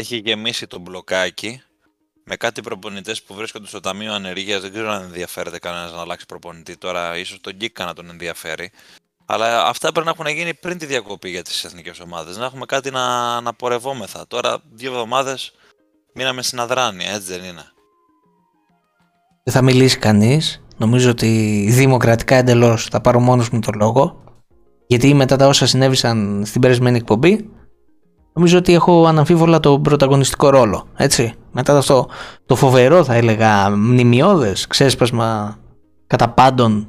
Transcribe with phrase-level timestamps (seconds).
[0.00, 1.62] έχει γεμίσει το μπλοκάκι
[2.24, 4.60] με κάτι προπονητές που βρίσκονται στο Ταμείο Ανεργίας.
[4.60, 6.76] Δεν ξέρω αν ενδιαφέρεται κανένας να αλλάξει προπονητή.
[6.76, 8.70] Τώρα, ίσως τον Γκίκα να τον ενδιαφέρει.
[9.26, 12.36] Αλλά αυτά πρέπει να έχουν γίνει πριν τη διακοπή για τις εθνικές ομάδες.
[12.36, 14.26] Να έχουμε κάτι να, να πορευόμεθα.
[14.26, 15.52] Τώρα, δύο εβδομάδες
[16.14, 17.72] μείναμε στην αδράνεια, έτσι δεν είναι;
[19.44, 20.62] Δεν θα μιλήσει κανείς.
[20.76, 24.24] Νομίζω ότι δημοκρατικά εντελώς θα πάρω μόνος μου το λόγο.
[24.86, 27.50] Γιατί μετά τα όσα συνέβησαν στην περασμένη εκπομπή,
[28.32, 30.86] νομίζω ότι έχω αναμφίβολα τον πρωταγωνιστικό ρόλο.
[30.96, 31.34] Έτσι.
[31.52, 32.08] Μετά αυτό
[32.46, 35.58] το φοβερό, θα έλεγα, μνημειώδες ξέσπασμα
[36.06, 36.86] κατά πάντων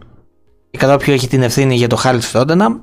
[0.72, 2.80] και κατά ποιο έχει την ευθύνη για το χάλι του Τόντεναμ.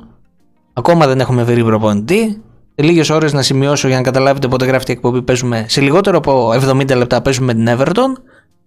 [0.73, 2.43] Ακόμα δεν έχουμε βρει προπονητή.
[2.75, 5.23] Σε λίγες ώρες να σημειώσω για να καταλάβετε πότε γράφει η εκπομπή.
[5.23, 8.23] Παίζουμε σε λιγότερο από 70 λεπτά παίζουμε την Everton.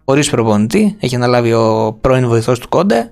[0.05, 0.96] Χωρίς προπονητή.
[0.99, 3.10] Έχει αναλάβει ο πρώην βοηθός του Κόντε.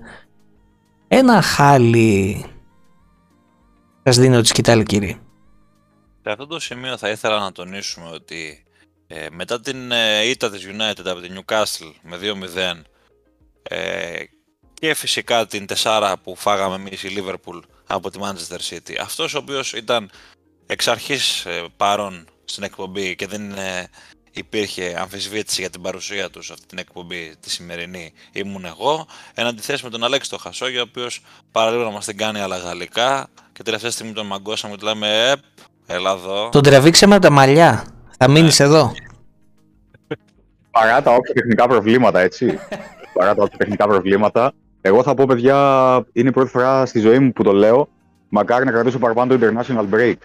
[1.07, 2.45] Ένα χάλι.
[4.03, 5.17] Σας δίνω τη σκητάλη, κύριε.
[6.21, 8.63] Σε αυτό το σημείο θα ήθελα να τονίσουμε ότι
[9.07, 12.81] ε, μετά την ε, ήττα της United από την Newcastle με 2-0
[13.63, 14.23] ε,
[14.73, 18.95] και φυσικά την 4 που φάγαμε εμείς η Liverpool από τη Manchester City.
[19.01, 20.11] Αυτός ο οποίος ήταν
[20.65, 23.89] εξ αρχής ε, παρόν στην εκπομπή και δεν ε,
[24.31, 29.45] υπήρχε αμφισβήτηση για την παρουσία του σε αυτή την εκπομπή τη σημερινή ήμουν εγώ, εν
[29.45, 33.29] αντιθέσει με τον Αλέξη το Χασόγιο, ο οποίος παραλίγο να μας την κάνει αλλά γαλλικά
[33.51, 35.39] και τελευταία στιγμή τον μαγκώσαμε και του λέμε «Επ,
[35.89, 36.49] έλα εδώ».
[36.49, 37.83] Τον τραβήξαμε από τα μαλλιά.
[38.17, 38.91] Θα μείνεις εδώ.
[40.71, 42.59] Παρά τα όποια τεχνικά προβλήματα, έτσι.
[43.13, 44.51] Παρά τα όποια τεχνικά προβλήματα.
[44.81, 45.57] Εγώ θα πω, παιδιά,
[46.13, 47.87] είναι η πρώτη φορά στη ζωή μου που το λέω.
[48.29, 50.15] Μακάρι να κρατήσω παραπάνω το international break.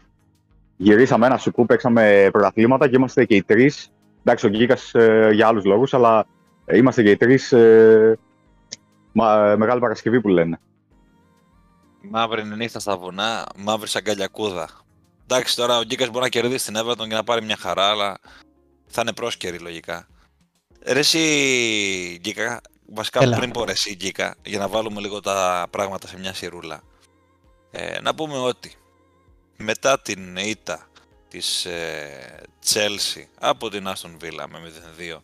[0.77, 3.93] Γυρίσαμε ένα σουκού, παίξαμε πρωταθλήματα και είμαστε και οι τρεις.
[4.21, 6.27] Εντάξει, ο Γκίκας ε, για άλλους λόγους, αλλά
[6.65, 7.53] ε, είμαστε και οι τρεις.
[7.53, 8.19] Ε,
[9.13, 10.61] μα, μεγάλη Παρασκευή που λένε.
[12.11, 14.69] Μαύρη νύχτα στα βουνά, μαύρη σαν καλιακούδα.
[15.27, 18.19] Εντάξει, τώρα ο Γκίκας μπορεί να κερδίσει την Everton και να πάρει μια χαρά, αλλά
[18.87, 20.09] θα είναι πρόσκαιρη λογικά.
[20.83, 23.37] Ρε εσύ, Γκίκα, βασικά Έλα.
[23.37, 26.83] πριν πω ρε εσύ, Γκίκα, για να βάλουμε λίγο τα πράγματα σε μια σιρούλα.
[27.71, 28.75] Ε, να πούμε ότι
[29.57, 30.89] μετά την ήττα
[31.29, 32.41] της ε,
[32.73, 34.73] Chelsea από την Aston Villa με
[35.17, 35.21] 0-2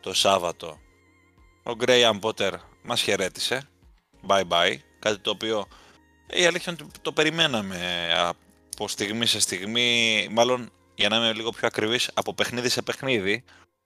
[0.00, 0.78] το Σάββατο,
[1.62, 2.52] ο Graham Potter
[2.82, 3.68] μας χαιρέτησε.
[4.26, 4.76] Bye bye.
[4.98, 5.66] Κάτι το οποίο
[6.26, 8.08] η αλήθεια είναι ότι το περιμέναμε
[8.78, 13.44] από στιγμή σε στιγμή, μάλλον για να είμαι λίγο πιο ακριβής, από παιχνίδι σε παιχνίδι.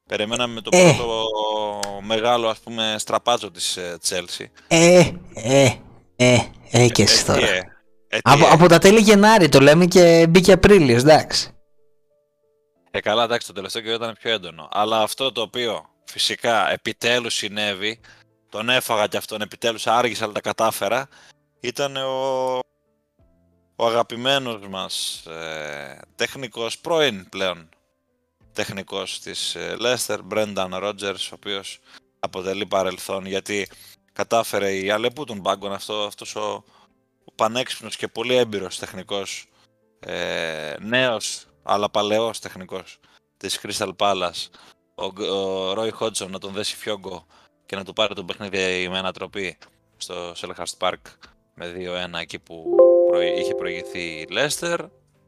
[0.09, 0.93] Περιμέναμε το Ε.
[0.97, 1.29] πρώτο
[2.03, 4.45] μεγάλο ας πούμε στραπάτσο της ε, Chelsea.
[4.69, 5.71] Ε, ε,
[6.17, 6.39] ε,
[6.71, 7.39] ε, και εσύ Ε, τώρα.
[7.39, 7.57] τι, ε,
[8.09, 8.49] ε, τι, Από, ε.
[8.51, 11.51] από τα τέλη Γενάρη το λέμε και μπήκε Απρίλιο, εντάξει.
[12.91, 14.69] Ε, καλά, εντάξει, το τελευταίο καιρό ήταν πιο έντονο.
[14.73, 18.01] Αλλά αυτό το οποίο φυσικά επιτέλους συνέβη,
[18.49, 21.09] τον έφαγα κι αυτόν, επιτέλους άργησα αλλά τα κατάφερα,
[21.61, 22.59] ήταν ο,
[23.83, 27.69] ο αγαπημένος μας ε, τεχνικός, πρώην πλέον
[28.53, 31.81] τεχνικός της ε, Leicester, Brendan Rodgers, ο οποίος
[32.19, 33.69] αποτελεί παρελθόν γιατί
[34.13, 36.65] κατάφερε η Αλεπού των Πάγκων αυτό, αυτός ο,
[37.25, 39.51] ο πανέξυπνος και πολύ έμπειρος τεχνικός
[40.01, 42.99] ε, νέος αλλά παλαιός τεχνικός
[43.37, 44.49] της Crystal Palace
[44.95, 47.27] ο, Γκ- ο Roy Hodgson να τον δέσει φιόγκο
[47.67, 49.59] και να του πάρει το παιχνίδι με ανατροπή
[49.97, 51.03] στο Selhurst Park
[51.55, 51.75] με
[52.15, 54.79] 2-1 εκεί που προη- είχε προηγηθεί η Leicester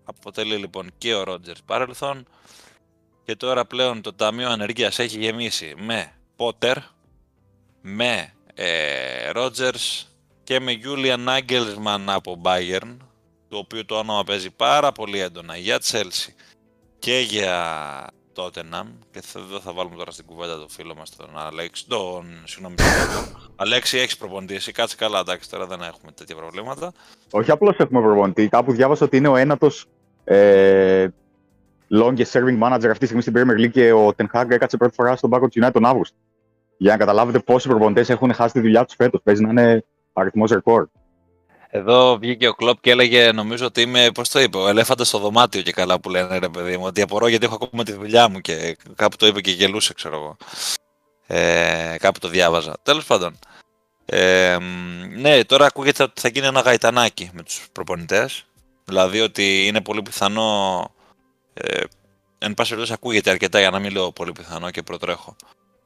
[0.04, 2.26] αποτελεί λοιπόν και ο Rodgers παρελθόν.
[3.24, 6.74] Και τώρα πλέον το Ταμείο Ανεργίας έχει γεμίσει με Potter
[7.80, 10.04] με ε, Rodgers
[10.44, 12.96] και με Julian Nagelsmann από Bayern
[13.48, 16.32] το οποίο το όνομα παίζει πάρα πολύ έντονα για Chelsea
[16.98, 18.06] και για
[18.36, 22.24] Tottenham και θα, δεν θα βάλουμε τώρα στην κουβέντα το φίλο μας τον Αλέξη, τον,
[22.44, 23.52] συγγνώμη, τον Γιώργο.
[23.56, 26.92] Αλέξη έχεις προπονητής, εσύ κάτσε καλά, εντάξει τώρα δεν έχουμε τέτοια προβλήματα.
[27.30, 28.48] Όχι απλώς έχουμε προπονητή.
[28.48, 29.86] Κάπου διάβασα ότι είναι ο ένατος
[30.24, 31.06] ε,
[31.90, 34.94] longest serving manager αυτή τη στιγμή στην Premier League και ο Ten Hag έκατσε πρώτη
[34.94, 36.16] φορά στον πάγκο του United τον Αύγουστο.
[36.76, 39.20] Για να καταλάβετε πόσοι προπονητές έχουν χάσει τη δουλειά τους φέτος.
[39.22, 40.86] Παίζει να είναι αριθμός ρεκόρ.
[41.76, 45.18] Εδώ βγήκε ο Κλόπ και έλεγε, νομίζω ότι είμαι, πώς το είπε, ο ελέφαντας στο
[45.18, 48.28] δωμάτιο και καλά που λένε ρε παιδί μου, ότι απορώ γιατί έχω ακόμα τη δουλειά
[48.28, 50.36] μου και κάπου το είπε και γελούσε, ξέρω εγώ.
[51.26, 52.76] Ε, κάπου το διάβαζα.
[52.82, 53.38] Τέλος πάντων.
[54.04, 58.44] Ε, μ, ναι, τώρα ακούγεται ότι θα γίνει ένα γαϊτανάκι με τους προπονητές.
[58.84, 60.90] Δηλαδή ότι είναι πολύ πιθανό,
[61.54, 61.80] ε,
[62.38, 65.36] εν πάση περιπτώσει ακούγεται αρκετά για να μην λέω πολύ πιθανό και προτρέχω,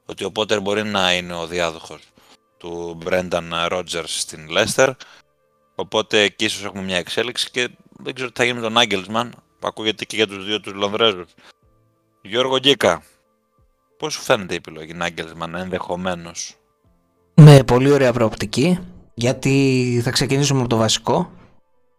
[0.05, 2.01] ότι ο Πότερ μπορεί να είναι ο διάδοχος
[2.57, 4.91] του Brendan Rodgers στην Leicester
[5.79, 9.33] Οπότε εκεί ίσως έχουμε μια εξέλιξη και δεν ξέρω τι θα γίνει με τον Άγγελσμαν
[9.59, 11.33] που ακούγεται και για τους δύο τους Λονδρέζους.
[12.21, 13.03] Γιώργο Γκίκα,
[13.97, 16.55] πώς σου φαίνεται η επιλογή Άγγελσμαν ενδεχομένως;
[17.33, 18.79] Με πολύ ωραία προοπτική,
[19.13, 21.31] γιατί θα ξεκινήσουμε από το βασικό.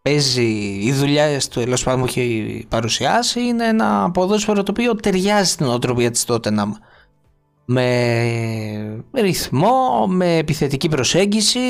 [0.02, 5.50] παίζει οι δουλειά του τέλος πάντων που έχει παρουσιάσει είναι ένα ποδόσφαιρο το οποίο ταιριάζει
[5.50, 6.70] στην οτροπία της Tottenham
[7.64, 11.60] με ρυθμό, με επιθετική προσέγγιση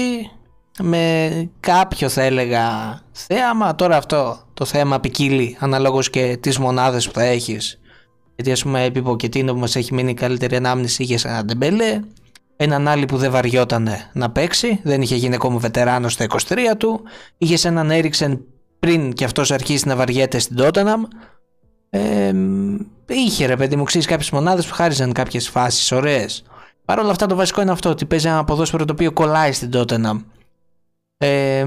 [0.78, 1.30] με
[1.60, 7.22] κάποιος θα έλεγα θέαμα τώρα αυτό το θέμα ποικίλει αναλόγως και τις μονάδες που θα
[7.22, 7.80] έχεις
[8.34, 12.00] γιατί ας πούμε επί Ποκετίνο που μας έχει μείνει η καλύτερη ανάμνηση είχε ένα Ντεμπέλε
[12.62, 17.02] έναν άλλη που δεν βαριόταν να παίξει, δεν είχε γίνει ακόμα βετεράνος στα 23 του.
[17.38, 18.40] Είχε έναν Έριξεν
[18.78, 21.02] πριν και αυτός αρχίσει να βαριέται στην Τόταναμ.
[21.90, 22.32] Ε,
[23.06, 26.42] είχε ρε παιδί μου, ξέρεις κάποιες μονάδες που χάριζαν κάποιες φάσεις ωραίες.
[26.84, 29.70] Παρ' όλα αυτά το βασικό είναι αυτό, ότι παίζει ένα ποδόσφαιρο το οποίο κολλάει στην
[29.70, 30.20] Τόταναμ.
[31.22, 31.66] Ε,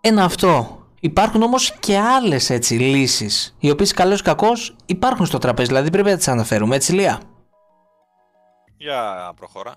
[0.00, 0.82] ένα αυτό.
[1.00, 5.90] Υπάρχουν όμως και άλλες έτσι λύσεις, οι οποίες καλώς ή κακώς υπάρχουν στο τραπέζι, δηλαδή
[5.90, 7.20] πρέπει να τις αναφέρουμε, έτσι Λία;
[8.76, 9.74] Για προχώρα.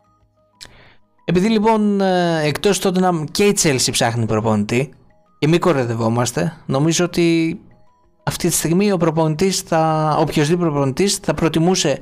[1.25, 4.93] Επειδή λοιπόν ε, εκτός τότε να και η Chelsea ψάχνει προπονητή
[5.39, 7.59] και μην κορεδευόμαστε, νομίζω ότι
[8.23, 11.99] αυτή τη στιγμή ο προπονητής θα, οποιοδήποτε προπονητής θα προτιμούσε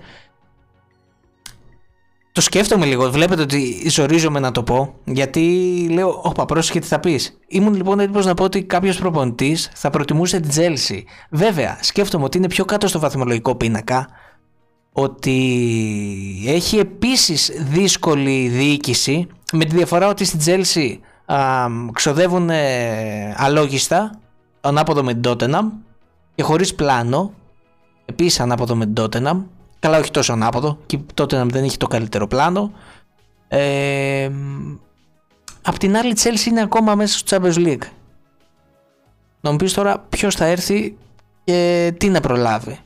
[2.33, 5.41] το σκέφτομαι λίγο, βλέπετε ότι ζορίζομαι να το πω, γιατί
[5.91, 7.39] λέω, όπα πρόσεχε τι θα πεις.
[7.47, 11.01] Ήμουν λοιπόν έτοιμος να πω ότι κάποιος προπονητής θα προτιμούσε την Chelsea.
[11.29, 14.07] Βέβαια, σκέφτομαι ότι είναι πιο κάτω στο βαθμολογικό πίνακα,
[14.91, 15.37] ότι
[16.47, 20.97] έχει επίσης δύσκολη διοίκηση με τη διαφορά ότι στην Chelsea
[21.91, 24.19] ξοδεύουν ε, αλόγιστα
[24.61, 25.65] ανάποδο με την Tottenham
[26.35, 27.33] και χωρίς πλάνο
[28.05, 29.43] επίσης ανάποδο με την Tottenham
[29.83, 32.71] καλά όχι τόσο ανάποδο και η Tottenham δεν έχει το καλύτερο πλάνο
[33.47, 34.29] ε,
[35.61, 37.87] απ' την άλλη η Chelsea είναι ακόμα μέσα στο Champions League
[39.41, 40.97] να μου πεις τώρα ποιος θα έρθει
[41.43, 42.79] και τι να προλάβει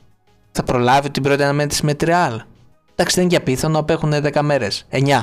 [0.58, 2.42] θα προλάβει την πρώτη αναμέτρηση με Τριάλ.
[2.96, 4.88] Εντάξει, δεν είναι και απίθανο, απέχουν 10 μέρες.
[4.92, 5.22] 9.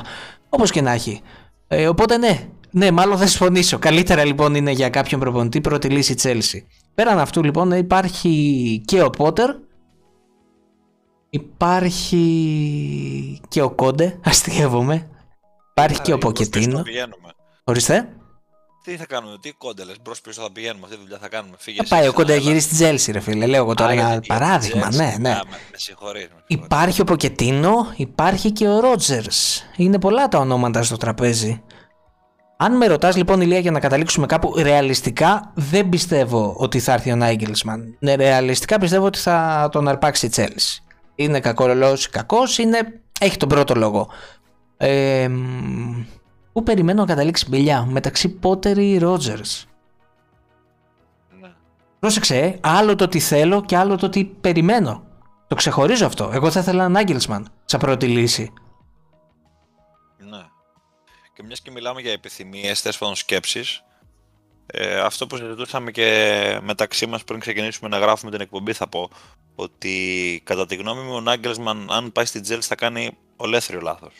[0.49, 1.21] Όπως και να έχει.
[1.67, 3.79] Ε, οπότε ναι, ναι, μάλλον θα συμφωνήσω.
[3.79, 6.67] Καλύτερα λοιπόν είναι για κάποιον προπονητή πρώτη λύση Τσέλσι.
[6.95, 9.49] Πέραν αυτού λοιπόν υπάρχει και ο Πότερ.
[11.29, 12.21] Υπάρχει
[13.47, 15.09] και ο Κόντε, αστείευομαι.
[15.71, 16.83] Υπάρχει και ο Ποκετίνο.
[17.63, 18.09] Ορίστε.
[18.85, 21.55] Τι θα κάνουμε, τι κόντελε, μπρο πίσω θα πηγαίνουμε, αυτή τη δουλειά θα κάνουμε.
[21.59, 23.45] Φύγε θα πάει ο κόντε γυρίσει στην Τζέλση, ρε φίλε.
[23.45, 24.93] Λέω εγώ τώρα ένα παράδειγμα.
[24.93, 25.29] Ναι, ναι.
[25.29, 29.63] Με υπάρχει ο Ποκετίνο, υπάρχει και ο Ρότζερς.
[29.75, 31.63] Είναι πολλά τα ονόματα στο τραπέζι.
[32.57, 37.11] Αν με ρωτάς λοιπόν, Ηλία, για να καταλήξουμε κάπου ρεαλιστικά, δεν πιστεύω ότι θα έρθει
[37.11, 37.97] ο Νάγκελσμαν.
[37.99, 40.83] Ναι, ρεαλιστικά πιστεύω ότι θα τον αρπάξει η Τσέλση.
[41.15, 41.67] Είναι κακό
[42.11, 43.01] κακός, είναι...
[43.19, 44.09] έχει τον πρώτο λόγο.
[44.77, 45.29] Ε,
[46.55, 49.67] Πού περιμένω να καταλήξει μπηλιά μεταξύ Πότερ ή Ρότζερς.
[51.41, 51.51] Ναι.
[51.99, 55.03] Πρόσεξε, ε, άλλο το τι θέλω και άλλο το τι περιμένω.
[55.47, 56.29] Το ξεχωρίζω αυτό.
[56.33, 58.53] Εγώ θα ήθελα έναν Άγγελσμαν σαν πρώτη λύση.
[60.17, 60.43] Ναι.
[61.33, 63.83] Και μιας και μιλάμε για επιθυμίες, θέσπανων σκέψεις,
[64.67, 69.09] ε, αυτό που συζητούσαμε και μεταξύ μας πριν ξεκινήσουμε να γράφουμε την εκπομπή, θα πω
[69.55, 74.13] ότι κατά τη γνώμη μου ο Νάγκελσμαν, αν πάει στην Τζέλς, θα κάνει ολέθριο λάθος.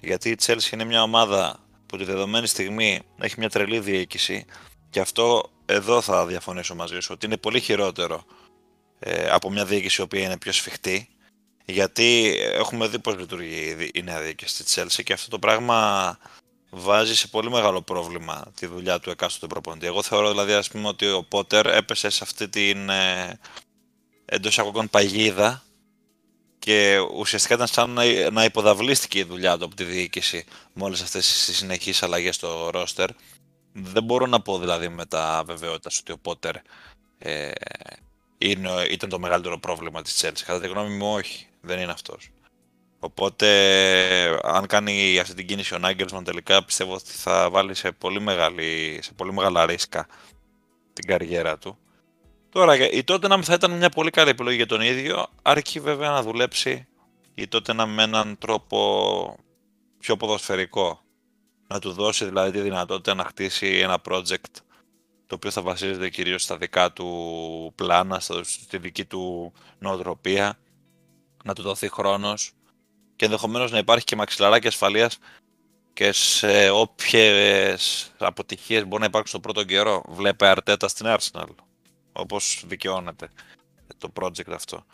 [0.00, 4.44] Γιατί η Chelsea είναι μια ομάδα που τη δεδομένη στιγμή έχει μια τρελή διοίκηση
[4.90, 8.24] και αυτό εδώ θα διαφωνήσω μαζί σου ότι είναι πολύ χειρότερο
[8.98, 11.08] ε, από μια διοίκηση η οποία είναι πιο σφιχτή
[11.64, 16.18] γιατί έχουμε δει πώς λειτουργεί η νέα διοίκηση στη Chelsea και αυτό το πράγμα
[16.70, 19.86] βάζει σε πολύ μεγάλο πρόβλημα τη δουλειά του εκάστοτε προπονητή.
[19.86, 23.38] Εγώ θεωρώ δηλαδή ας πούμε ότι ο Πότερ έπεσε σε αυτή την ε,
[24.24, 25.62] εντός αγωγών παγίδα
[26.58, 27.98] και ουσιαστικά ήταν σαν
[28.32, 32.70] να υποδαβλίστηκε η δουλειά του από τη διοίκηση με όλε αυτές τι συνεχείς αλλαγές στο
[32.70, 33.08] ρόστερ.
[33.72, 36.54] Δεν μπορώ να πω δηλαδή με τα βεβαιότητας ότι ο Πότερ
[37.18, 37.50] ε,
[38.38, 40.42] είναι, ήταν το μεγαλύτερο πρόβλημα της Chelsea.
[40.46, 42.30] Κατά τη γνώμη μου όχι, δεν είναι αυτός.
[43.02, 43.48] Οπότε
[44.42, 48.98] αν κάνει αυτή την κίνηση ο Νάγκελσμαν τελικά πιστεύω ότι θα βάλει σε πολύ, μεγάλη,
[49.02, 50.06] σε πολύ μεγάλα ρίσκα
[50.92, 51.78] την καριέρα του.
[52.48, 56.22] Τώρα η Tottenham θα ήταν μια πολύ καλή επιλογή για τον ίδιο, αρκεί βέβαια να
[56.22, 56.86] δουλέψει
[57.34, 59.36] η Tottenham με έναν τρόπο
[59.98, 61.00] πιο ποδοσφαιρικό.
[61.66, 64.60] Να του δώσει δηλαδή τη δυνατότητα να χτίσει ένα project
[65.26, 70.58] το οποίο θα βασίζεται κυρίως στα δικά του πλάνα, στη δική του νοοτροπία,
[71.44, 72.52] να του δοθεί χρόνος
[73.20, 75.18] και ενδεχομένως να υπάρχει και μαξιλαράκι ασφαλείας
[75.92, 80.02] και σε όποιες αποτυχίες μπορεί να υπάρξουν στο πρώτο καιρό.
[80.08, 81.46] Βλέπε Αρτέτα στην Arsenal
[82.12, 83.28] όπως δικαιώνεται
[83.98, 84.84] το project αυτό.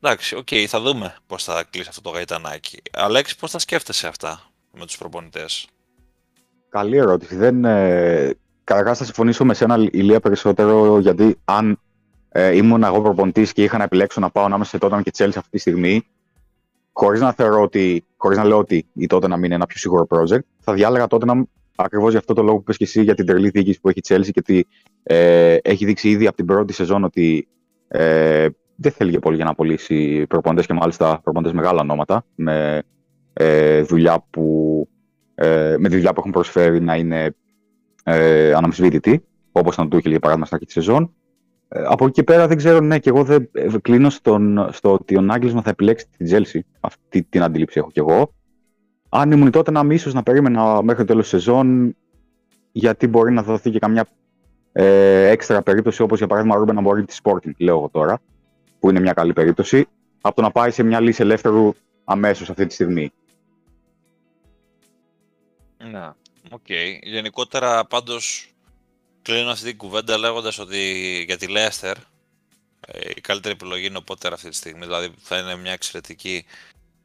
[0.00, 2.82] Εντάξει, OK, okay, θα δούμε πώς θα κλείσει αυτό το γαϊτανάκι.
[2.92, 4.40] Αλέξη, πώς θα σκέφτεσαι αυτά
[4.72, 5.68] με τους προπονητές;
[6.68, 7.36] Καλή ερώτηση.
[7.36, 11.80] Δεν, ε, θα συμφωνήσω με σένα, Ηλία, περισσότερο, γιατί αν
[12.28, 15.36] ε, ήμουν εγώ προπονητής και είχα να επιλέξω να πάω ανάμεσα σε Τότεναμ και Chelsea
[15.36, 16.06] αυτή τη στιγμή,
[16.94, 20.44] χωρίς να θεωρώ ότι, χωρίς να λέω ότι η Τότεναμ είναι ένα πιο σίγουρο project,
[20.60, 21.46] θα διάλεγα Τότεναμ
[21.76, 23.98] ακριβώς για αυτό το λόγο που πες και εσύ για την τρελή διοίκηση που έχει
[23.98, 24.66] η Chelsea και ότι
[25.02, 27.48] ε, έχει δείξει ήδη από την πρώτη σεζόν ότι
[27.88, 28.46] ε,
[28.76, 32.82] δεν θέλει και πολύ για να απολύσει προπονητές και μάλιστα προπονητές μεγάλα ονόματα με,
[33.32, 34.88] ε, δουλειά που,
[35.34, 37.34] ε, με τη δουλειά που έχουν προσφέρει να είναι
[38.04, 41.14] ε, αναμφισβήτητη, όπως ήταν το για παράδειγμα στην αρχή της σεζόν.
[41.76, 44.92] Ε, από εκεί και πέρα δεν ξέρω, ναι, και εγώ δεν ε, κλείνω στον, στο
[44.92, 46.60] ότι ο Νάγκλισμα θα επιλέξει την Chelsea.
[46.80, 48.34] Αυτή την αντίληψη έχω κι εγώ.
[49.08, 51.96] Αν ήμουν Τότεναμ ίσως να περίμενα μέχρι το τέλος τη σεζόν,
[52.72, 54.06] γιατί μπορεί να δοθεί και καμιά
[54.72, 58.20] ε, έξτρα περίπτωση, όπως για παράδειγμα ο Ρούμπεν Αμορίμ της Sporting, λέω εγώ τώρα,
[58.78, 59.86] που είναι μια καλή περίπτωση,
[60.20, 63.12] από το να πάει σε μια λύση ελεύθερου αμέσως αυτή τη στιγμή.
[65.90, 66.08] Ναι,
[66.50, 66.60] OK.
[66.68, 66.98] Okay.
[67.02, 68.53] Γενικότερα πάντως
[69.24, 71.94] κλείνω αυτή την κουβέντα λέγοντας ότι για τη Leicester
[72.80, 74.80] ε, η καλύτερη επιλογή είναι ο Potter αυτή τη στιγμή.
[74.80, 76.44] Δηλαδή θα είναι μια εξαιρετική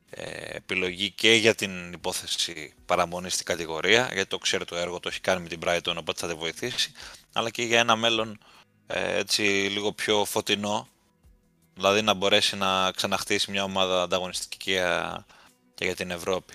[0.09, 5.09] ε, επιλογή και για την υπόθεση παραμονής στην κατηγορία, γιατί το ξέρει το έργο, το
[5.09, 6.91] έχει κάνει με την Brighton, οπότε θα τη βοηθήσει,
[7.33, 8.37] αλλά και για ένα μέλλον
[8.87, 10.87] ε, έτσι λίγο πιο φωτεινό,
[11.73, 14.57] δηλαδή να μπορέσει να ξαναχτίσει μια ομάδα ανταγωνιστική
[15.75, 16.53] και για την Ευρώπη.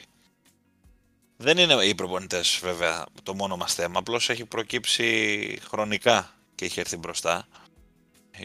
[1.37, 6.81] Δεν είναι οι προπονητές βέβαια το μόνο μας θέμα, απλώς έχει προκύψει χρονικά και έχει
[6.81, 7.47] έρθει μπροστά.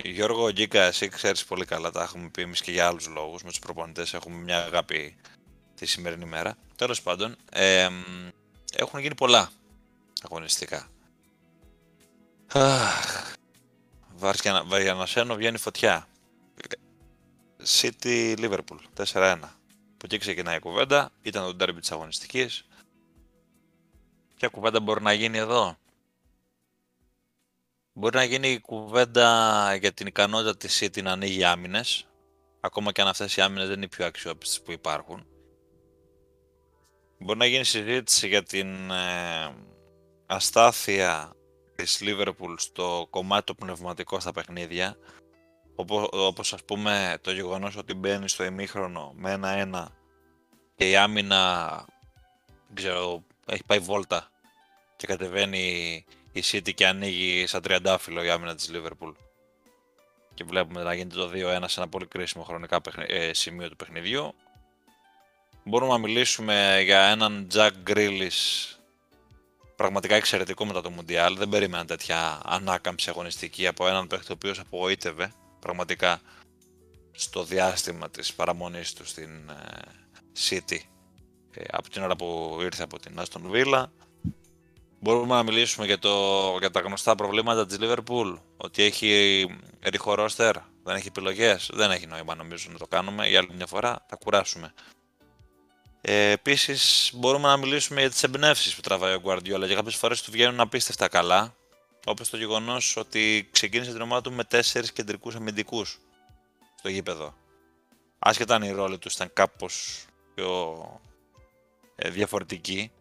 [0.03, 3.43] Γιώργο Γκίκα, εσύ ξέρεις πολύ καλά, τα έχουμε πει εμείς και για άλλους λόγους.
[3.43, 5.15] Με τους προπονητές έχουμε μια αγάπη
[5.75, 6.57] τη σημερινή μέρα.
[6.75, 7.89] Τέλος πάντων, ε,
[8.75, 9.49] έχουν γίνει πολλά
[10.21, 10.87] αγωνιστικά.
[14.65, 16.07] Βαριανασένο βγαίνει φωτιά.
[17.65, 19.39] City Liverpool 4-1.
[19.97, 21.11] Που εκεί ξεκινάει η κουβέντα.
[21.21, 22.65] Ήταν το ντέρμπι της αγωνιστικής.
[24.39, 25.77] Ποια κουβέντα μπορεί να γίνει εδώ;
[27.93, 32.07] Μπορεί να γίνει η κουβέντα για την ικανότητα της City να ανοίγει άμυνες,
[32.59, 35.25] ακόμα και αν αυτές οι άμυνες δεν είναι οι πιο αξιόπιστες που υπάρχουν.
[37.19, 39.55] Μπορεί να γίνει συζήτηση για την ε,
[40.25, 41.33] αστάθεια
[41.75, 44.97] της Liverpool στο κομμάτι το πνευματικό στα παιχνίδια,
[45.75, 49.91] όπως, όπως ας πούμε το γεγονός ότι μπαίνει στο ημίχρονο με ένα-ένα
[50.75, 51.85] και η άμυνα,
[52.73, 54.31] ξέρω, έχει πάει βόλτα
[54.95, 59.13] και κατεβαίνει η City και ανοίγει σαν τριαντάφυλλο η άμυνα της Liverpool.
[60.33, 64.35] Και βλέπουμε να γίνεται το 2-1 σε ένα πολύ κρίσιμο χρονικά ε, σημείο του παιχνιδιού.
[65.63, 68.75] Μπορούμε να μιλήσουμε για έναν Jack Grealish
[69.75, 71.33] πραγματικά εξαιρετικό μετά το Mundial.
[71.37, 76.21] Δεν περίμενα τέτοια ανάκαμψη αγωνιστική από έναν παίχτη ο οποίος απογοήτευε πραγματικά
[77.11, 79.81] στο διάστημα της παραμονής του στην ε,
[80.49, 80.98] City ε,
[81.71, 83.85] από την ώρα που ήρθε από την Aston Villa.
[84.99, 89.45] Μπορούμε να μιλήσουμε για, το, για τα γνωστά προβλήματα της Liverpool, ότι έχει
[89.81, 93.67] ρίχο ρόστερ, δεν έχει επιλογές, δεν έχει νόημα νομίζω να το κάνουμε, για άλλη μια
[93.67, 94.73] φορά θα κουράσουμε.
[96.01, 99.65] Ε, Επίσης, μπορούμε να μιλήσουμε για τις εμπνεύσεις που τραβάει ο Guardiola.
[99.65, 101.55] Για κάποιες φορές του βγαίνουν απίστευτα καλά,
[102.05, 105.99] όπως το γεγονός ότι ξεκίνησε την ομάδα του με τέσσερις κεντρικούς αμυντικούς
[106.75, 107.33] στο γήπεδο.
[108.19, 111.08] Άσχετα αν η ρόλη του ήταν κάπως πιο ε,
[112.05, 112.91] διαφορετική,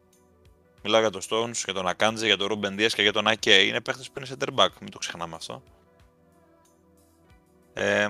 [0.83, 3.65] Μιλάω για τον Stones, για τον Ακάντζε, για τον Ruben Diaz και για τον Ake.
[3.67, 5.63] Είναι παίχτες που είναι center back, μην το ξεχνάμε αυτό.
[7.73, 8.09] Ε,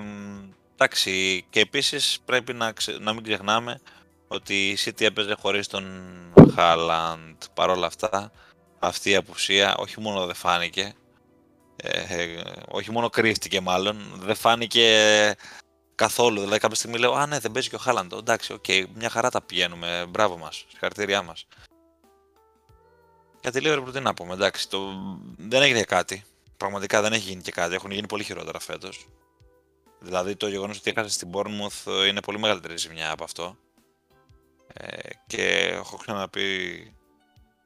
[0.73, 3.81] εντάξει, και επίσης πρέπει να, να μην ξεχνάμε
[4.27, 5.85] ότι η City έπαιζε χωρίς τον
[6.55, 7.35] Haaland.
[7.53, 8.31] Παρ' όλα αυτά,
[8.79, 10.93] αυτή η απουσία όχι μόνο δεν φάνηκε,
[11.75, 15.35] ε, όχι μόνο κρύφτηκε μάλλον, δεν φάνηκε
[15.99, 16.39] καθόλου.
[16.39, 19.09] Δηλαδή κάποια στιγμή λέω, α ναι δεν παίζει και ο Χάλαντ, εντάξει, OK, okay, μια
[19.09, 21.47] χαρά τα πηγαίνουμε, μπράβο μας, συγχαρητήριά μας.
[23.41, 24.79] Για τη Liverpool τι να πούμε, εντάξει, το...
[25.37, 26.23] δεν έγινε κάτι.
[26.57, 27.75] Πραγματικά δεν έχει γίνει και κάτι.
[27.75, 29.07] Έχουν γίνει πολύ χειρότερα φέτος.
[29.99, 33.57] Δηλαδή το γεγονός ότι έχασε στην Bournemouth είναι πολύ μεγαλύτερη ζημιά από αυτό.
[34.73, 36.47] Ε, και έχω ξαναπεί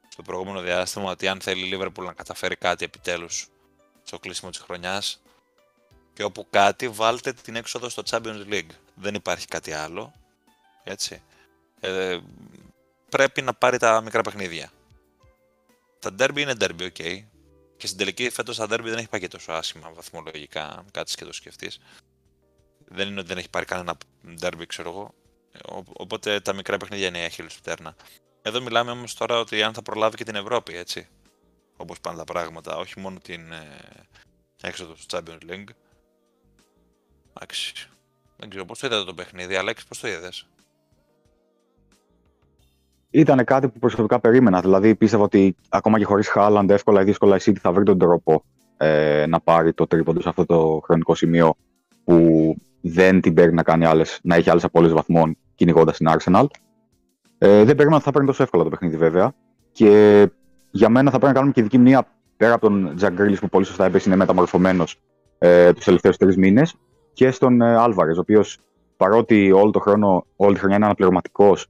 [0.08, 3.48] στο προηγούμενο διάστημα ότι αν θέλει η Liverpool να καταφέρει κάτι επιτέλους
[4.02, 5.23] στο κλείσιμο της χρονιάς
[6.14, 8.70] και όπου κάτι βάλτε την έξοδο στο Champions League.
[8.94, 10.12] Δεν υπάρχει κάτι άλλο.
[10.84, 11.22] Έτσι.
[11.80, 12.18] Ε,
[13.08, 14.70] πρέπει να πάρει τα μικρά παιχνίδια
[16.04, 17.22] τα derby είναι derby, ok.
[17.76, 21.16] Και στην τελική φέτος τα derby δεν έχει πάει και τόσο άσχημα βαθμολογικά, αν κάτσεις
[21.16, 21.78] και το σκεφτείς.
[22.84, 23.96] Δεν είναι ότι δεν έχει πάρει κανένα
[24.40, 25.14] derby, ξέρω εγώ.
[25.92, 27.96] Οπότε τα μικρά παιχνίδια είναι η αχίλη του τέρνα.
[28.42, 31.08] Εδώ μιλάμε όμως τώρα ότι αν θα προλάβει και την Ευρώπη, έτσι.
[31.76, 33.78] Όπως πάνε τα πράγματα, όχι μόνο την ε,
[34.62, 35.68] έξοδο του Champions League.
[37.34, 37.88] Εντάξει.
[38.36, 40.46] Δεν ξέρω πώς το είδατε το παιχνίδι, Αλέξη, πώς το είδες;
[43.10, 44.60] Ήταν κάτι που προσωπικά περίμενα.
[44.60, 47.98] Δηλαδή, πίστευα ότι ακόμα και χωρίς Χάλαντ, εύκολα ή δύσκολα η City θα βρει τον
[47.98, 48.44] τρόπο
[48.76, 51.54] ε, να πάρει το τρίποντο σε αυτό το χρονικό σημείο
[52.04, 56.46] που δεν την παίρνει να, κάνει άλλες, να έχει άλλες απώλειες βαθμών κυνηγώντας την Arsenal.
[57.38, 59.32] Ε, δεν περίμενα ότι θα παίρνει τόσο εύκολα το παιχνίδι, βέβαια.
[59.72, 60.28] Και
[60.70, 63.48] για μένα θα πρέπει να κάνουμε και δική μνήμα πέρα από τον Τζακ Γκρίλι που
[63.48, 65.00] πολύ σωστά έπεσε είναι μεταμορφωμένος
[65.38, 66.74] ε, τους τελευταίους τρεις μήνες
[67.14, 68.58] και στον ε, Άλβαρες, ο οποίος
[68.96, 71.66] παρότι όλο το χρόνο, όλη τη χρονιά είναι αναπληρωματικός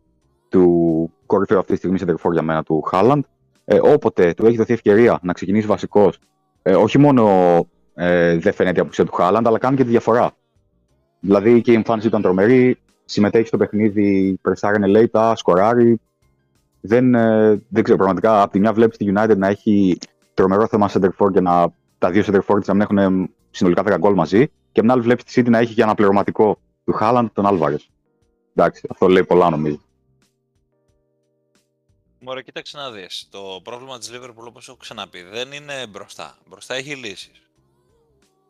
[0.49, 3.25] του κορυφαίου αυτή τη στιγμή σε για μένα του Χάλαντ,
[3.65, 6.19] ε, όποτε του έχει δοθεί ευκαιρία να ξεκινήσει βασικός,
[6.63, 7.27] ε, όχι μόνο
[7.95, 10.33] ε, δεν φαίνεται η απουσία του Χάλαντ, αλλά κάνει και τη διαφορά.
[11.21, 16.01] Δηλαδή και η εμφάνιση ήταν τρομερή, συμμετέχει στο παιχνίδι, πρεσάρενε λέιτα, σκοράρει.
[16.81, 19.99] Δεν, ε, δεν ξέρω, πραγματικά από τη μια βλέπεις τη United να έχει
[20.35, 23.97] τρομερό θέμα center for και να, τα δύο center for να μην έχουν συνολικά 10
[23.99, 24.51] γκολ μαζί.
[24.75, 27.47] Και από την άλλη βλέπει τη City να έχει και ένα πληρωματικό του Χάλαντ τον
[27.47, 27.89] Άλβαρες.
[28.55, 29.81] Εντάξει, αυτό λέει πολλά νομίζω.
[32.19, 33.29] Μωρέ, κοίταξε να δεις.
[33.31, 36.39] Το πρόβλημα της Liverpool, όπως έχω ξαναπεί, δεν είναι μπροστά.
[36.49, 37.43] Μπροστά έχει λύσεις.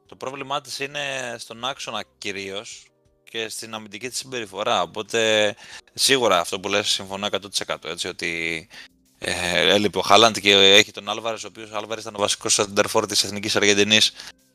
[0.07, 2.87] Το πρόβλημά της είναι στον άξονα κυρίως
[3.31, 4.83] και στην αμυντική της συμπεριφορά.
[4.83, 5.55] Οπότε,
[5.95, 8.69] σίγουρα αυτό που λες συμφωνώ 100% έτσι, ότι
[9.19, 12.55] ε, έλειπε ο Χάλαντ και έχει τον Άλβαρες, ο οποίος ο Άλβαρες ήταν ο βασικός
[12.55, 14.13] σεντερφόρ της Εθνικής Αργεντινής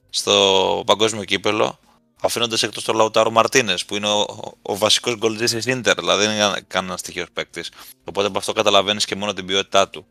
[0.10, 1.80] στο παγκόσμιο κύπελο
[2.22, 4.26] αφήνοντας εκτός τον Λαουτάρο Μαρτίνες, που είναι ο,
[4.62, 7.72] ο βασικός γκολτζή της ντερ, δηλαδή δεν είναι κανένας στοιχείος παίκτης.
[8.04, 10.06] Οπότε από αυτό καταλαβαίνεις και μόνο την ποιότητά του.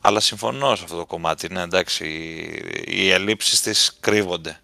[0.00, 1.48] Αλλά συμφωνώ σε αυτό το κομμάτι.
[1.48, 2.06] Ναι, εντάξει,
[2.86, 4.60] οι ελλείψεις της κρύβονται.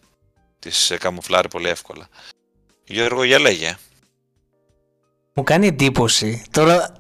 [0.59, 2.09] Τις καμουφλάρει πολύ εύκολα.
[2.85, 3.77] Γιώργο, για λέγε.
[5.35, 6.45] Μου κάνει εντύπωση.
[6.51, 6.93] Τώρα,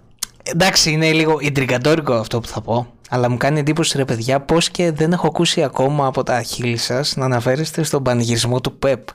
[0.43, 2.98] εντάξει, είναι λίγο ιντρικατόρικο αυτό που θα πω.
[3.09, 6.77] Αλλά μου κάνει εντύπωση, ρε παιδιά, πώς και δεν έχω ακούσει ακόμα από τα χείλη
[6.77, 9.09] σας να αναφέρεστε στον πανηγυρισμό του ΠΕΠ.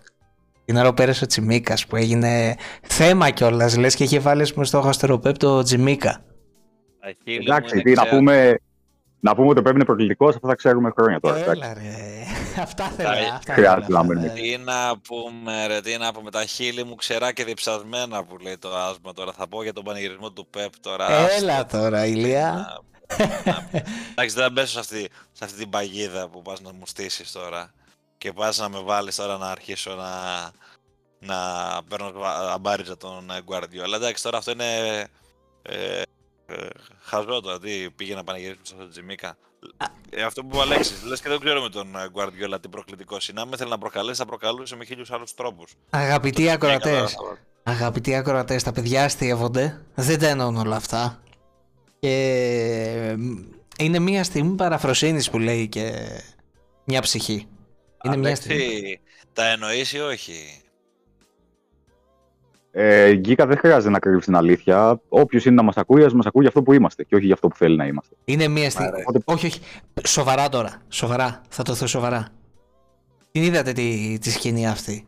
[0.66, 3.78] Την ώρα πέρασε ο Τσιμίκα που έγινε θέμα κιόλας.
[3.78, 6.24] Λες και είχε βάλει με στο Χαστεροπέπ το Τσιμίκα.
[7.26, 8.60] Εντάξει, τι, να πούμε,
[9.20, 11.38] να πούμε ότι το είναι προκλητικός, αυτό θα ξέρουμε χρόνια τώρα.
[11.38, 11.82] Έλα, ρε.
[12.66, 13.10] αυτά θέλω.
[13.50, 14.28] Χρειάζεται να μείνουμε.
[14.28, 16.32] Τι να πούμε, ρε, τι να πούμε.
[16.32, 19.32] Τα χείλη μου ξερά και διψασμένα που λέει το άσμα τώρα.
[19.32, 21.06] Θα πω για τον πανηγυρισμό του Πεπ τώρα.
[21.40, 22.68] Έλα τώρα, ηλία.
[24.12, 27.74] Εντάξει, δεν μπέσω σε αυτή, σε αυτή την παγίδα που πας να μου στήσεις τώρα
[28.18, 30.42] και πας να με βάλεις τώρα να αρχίσω να,
[31.20, 31.38] να
[31.88, 32.12] παίρνω
[32.52, 33.94] αμπάριζα τον Guardiola.
[33.94, 35.00] Εντάξει, τώρα αυτό είναι
[35.62, 36.02] ε,
[36.46, 36.68] ε,
[37.02, 39.38] χαζό τώρα, τι πήγε να πανηγυρίσουμε σε αυτό το Τζιμίκα.
[40.10, 43.18] Ε, αυτό που είπε ο Αλέξης, λες και δεν ξέρω με τον Guardiola τι προκλητικό
[43.30, 43.42] είναι.
[43.42, 45.74] Αν ήθελε να προκαλέσει, θα προκαλούσε με χίλιους άλλους τρόπους.
[45.90, 47.16] Αγαπητοί ακροατές,
[47.64, 49.82] αγαπητοί ακροατές, τα παιδιά αστείευονται.
[49.96, 51.22] Δεν τα εννοούν όλα αυτά.
[52.04, 53.18] Και
[53.78, 55.94] είναι μια στιγμή παραφροσύνης που λέει και
[56.84, 57.48] μια ψυχή.
[58.04, 59.00] Είναι μια στιγμή.
[59.34, 60.34] Τα εννοείς ή όχι;
[62.72, 65.02] Ε, Γκίκα δεν χρειάζεται να κρύβει την αλήθεια.
[65.10, 67.34] Όποιος είναι να μας ακούει, ας μας ακούει για αυτό που είμαστε και όχι για
[67.34, 68.16] αυτό που θέλει να είμαστε.
[68.26, 69.04] Είναι μία στιγμή.
[69.26, 69.60] Όχι, όχι.
[70.06, 70.82] Σοβαρά τώρα.
[70.90, 71.42] Σοβαρά.
[71.50, 72.28] Θα το θέσω σοβαρά.
[73.32, 75.08] Την είδατε τη, τη σκηνή αυτή;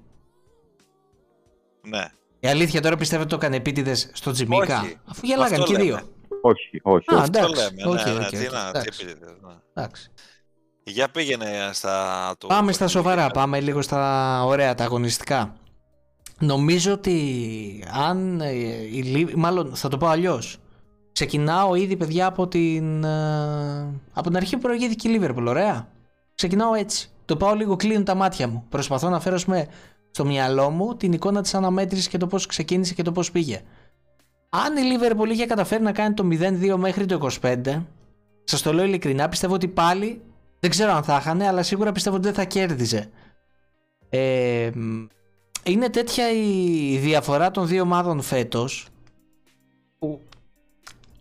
[1.81, 2.05] Ναι.
[2.39, 5.99] Η αλήθεια τώρα πιστεύω ότι το έκανε επίτηδες στο Τζιμίκα; Αφού γελάγαν και οι δύο.
[6.41, 7.13] Όχι, όχι.
[7.15, 7.39] Α, εντάξει.
[7.39, 8.89] Αυτό λέμε, Okay, ναι, ναι, okay, τι okay, να, τι εντάξει.
[9.03, 9.53] επίτηδες, ναι.
[9.73, 10.09] Εντάξει.
[10.83, 12.35] Για πήγαινε στα...
[12.39, 15.53] του- Πάμε στα σοβαρά, πάμε λίγο στα ωραία, τα αγωνιστικά.
[16.39, 18.51] Νομίζω ότι αν ε,
[18.91, 20.57] η Λί- μάλλον θα το πω αλλιώς.
[21.11, 25.87] Ξεκινάω ήδη παιδιά από την, ε, από την αρχή που προηγήθηκε η Λίβερπουλ, ωραία.
[26.35, 27.09] Ξεκινάω έτσι.
[27.25, 28.65] Το πάω λίγο, κλείνουν τα μάτια μου.
[28.69, 29.67] Προσπαθώ να φέρω ας πούμε,
[30.11, 33.61] στο μυαλό μου την εικόνα της αναμέτρησης και το πώς ξεκίνησε και το πώς πήγε.
[34.63, 37.83] Αν η Λίβερπουλ είχε καταφέρει να κάνει το 0-2 μέχρι το 25,
[38.43, 40.21] σας το λέω ειλικρινά, πιστεύω ότι πάλι
[40.59, 43.09] δεν ξέρω αν θα είχανε, αλλά σίγουρα πιστεύω ότι δεν θα κέρδιζε.
[44.09, 44.69] Ε,
[45.63, 48.87] είναι τέτοια η διαφορά των δύο ομάδων φέτος
[49.99, 50.21] που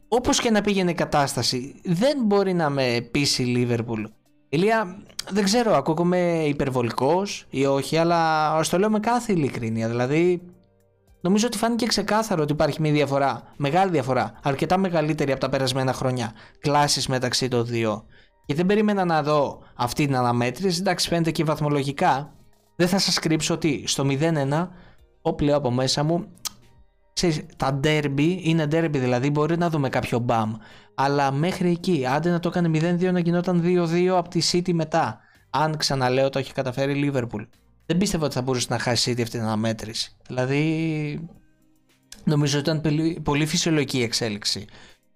[0.09, 4.05] όπως και να πήγαινε η κατάσταση δεν μπορεί να με πείσει η Λίβερπουλ.
[4.49, 4.97] Ηλία,
[5.31, 9.89] δεν ξέρω, ακούγομαι υπερβολικός ή όχι, αλλά ας το λέω με κάθε ειλικρίνεια.
[9.89, 10.43] Δηλαδή,
[11.25, 15.93] νομίζω ότι φάνηκε ξεκάθαρο ότι υπάρχει μια διαφορά, μεγάλη διαφορά, αρκετά μεγαλύτερη από τα περασμένα
[15.93, 18.05] χρόνια, κλάσεις μεταξύ των δύο.
[18.47, 22.33] Και δεν περίμενα να δω αυτή την αναμέτρηση, εντάξει φαίνεται και βαθμολογικά,
[22.77, 24.69] δεν θα σας κρύψω ότι στο 0-1,
[25.23, 26.27] όπου λέω από μέσα μου,
[27.13, 30.55] ξέρεις, τα derby είναι derby δηλαδή, μπορεί να δούμε κάποιο μπαμ.
[30.95, 35.19] Αλλά μέχρι εκεί, άντε να το έκανε 0-2 να γινόταν 2-2 από τη City μετά.
[35.51, 37.47] Αν ξαναλέω το έχει καταφέρει η Liverpool.
[37.87, 40.17] Δεν πίστευα ότι θα μπορούσε να χάσει η City αυτή την αναμέτρηση.
[40.27, 41.29] Δηλαδή,
[42.25, 44.65] νομίζω ότι ήταν πολύ- πολύ φυσιολογική η εξέλιξη.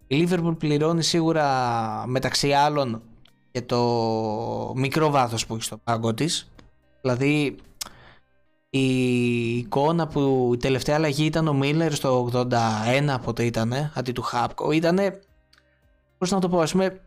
[0.06, 1.46] Η Liverpool πληρώνει σίγουρα
[2.06, 3.02] μεταξύ άλλων
[3.50, 6.50] και το μικρό βάθος που έχει στο πάγκο της.
[7.00, 7.56] Δηλαδή
[8.70, 14.22] η εικόνα που η τελευταία αλλαγή ήταν ο Μίλλερ στο 81 πότε ήτανε, αντί του
[14.22, 15.20] Χάπκο, ήτανε,
[16.18, 17.00] πώς να το πω, ας πούμε,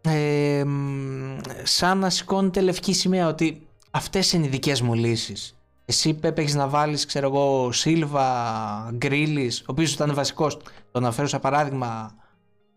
[0.00, 5.54] ε, μ, σαν να σηκώνεται λευκή σημαία ότι αυτές είναι οι δικές μου λύσεις.
[5.84, 11.28] Εσύ Πέπ έχεις να βάλεις, ξέρω εγώ, Σίλβα, Γκρίλης, ο οποίος ήταν βασικός, το αναφέρω
[11.28, 12.14] σαν παράδειγμα,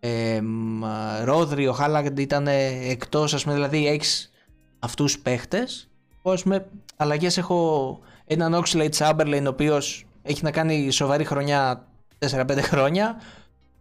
[0.06, 0.40] Ε,
[1.24, 4.30] Ρόδρυ, ο Χάλαντ ήταν εκτός, ας πούμε, δηλαδή έχεις
[4.78, 5.88] αυτούς τους παίχτες.
[6.22, 11.86] Ας πούμε, αλλαγές έχω έναν Oxlade Chamberlain, ο οποίος έχει να κάνει σοβαρή χρονιά
[12.18, 13.16] 4-5 χρόνια.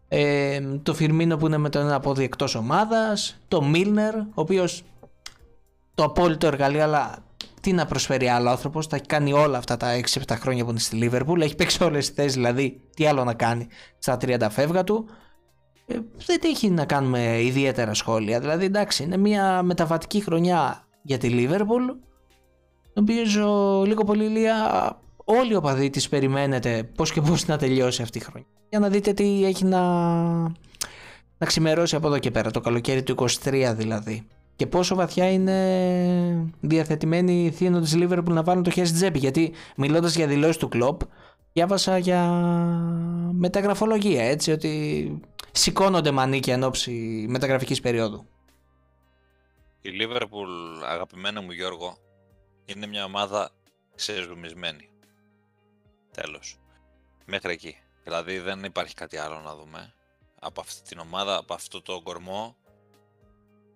[0.08, 3.38] Ε, το Φιρμίνο που είναι με το ένα πόδι εκτός ομάδας.
[3.48, 4.84] Το Μίλνερ, ο οποίος
[5.96, 7.24] το απόλυτο εργαλείο, αλλά
[7.62, 8.88] τι να προσφέρει άλλο άνθρωπος.
[8.88, 11.42] Τα έχει κάνει όλα αυτά τα 6-7 χρόνια που είναι στη Λίβερπουλ.
[11.42, 13.68] Έχει παίξει όλες τις θέσεις, δηλαδή τι άλλο να κάνει
[14.00, 15.06] στα 30 φεύγα του.
[15.86, 18.40] Ε, δεν έχει να κάνουμε ιδιαίτερα σχόλια.
[18.40, 21.84] Δηλαδή εντάξει, είναι μια μεταβατική χρονιά για τη Λίβερπουλ.
[22.94, 24.56] Νομίζω λίγο πολύ λίγα
[25.24, 28.48] όλοι οι οπαδοί της περιμένετε πώς και πώς να τελειώσει αυτή η χρονιά.
[28.70, 29.82] Για να δείτε τι έχει να,
[31.38, 36.52] να ξημερώσει από εδώ και πέρα, το καλοκαίρι του 23 δηλαδή και πόσο βαθιά είναι
[36.60, 39.20] διαθετημένοι οι θύνοντε της Λίβερπουλ να βάλουν το χέρι στην τσέπη.
[39.20, 41.02] Γιατί μιλώντας για δηλώσεις του κλοπ,
[41.54, 42.28] διάβασα για
[43.32, 48.26] μεταγραφολογία έτσι, ότι σηκώνονται μανίκια εν ώψη μεταγραφικής περίοδου.
[49.82, 50.50] Η Λίβερπουλ,
[50.84, 51.98] αγαπημένο μου Γιώργο,
[52.66, 53.50] είναι μια ομάδα
[53.96, 54.89] ξεζουμισμένη.
[56.12, 56.60] Τέλος.
[57.26, 57.78] Μέχρι εκεί.
[58.04, 59.94] Δηλαδή δεν υπάρχει κάτι άλλο να δούμε.
[60.39, 62.56] Από αυτή την ομάδα, από αυτό το κορμό,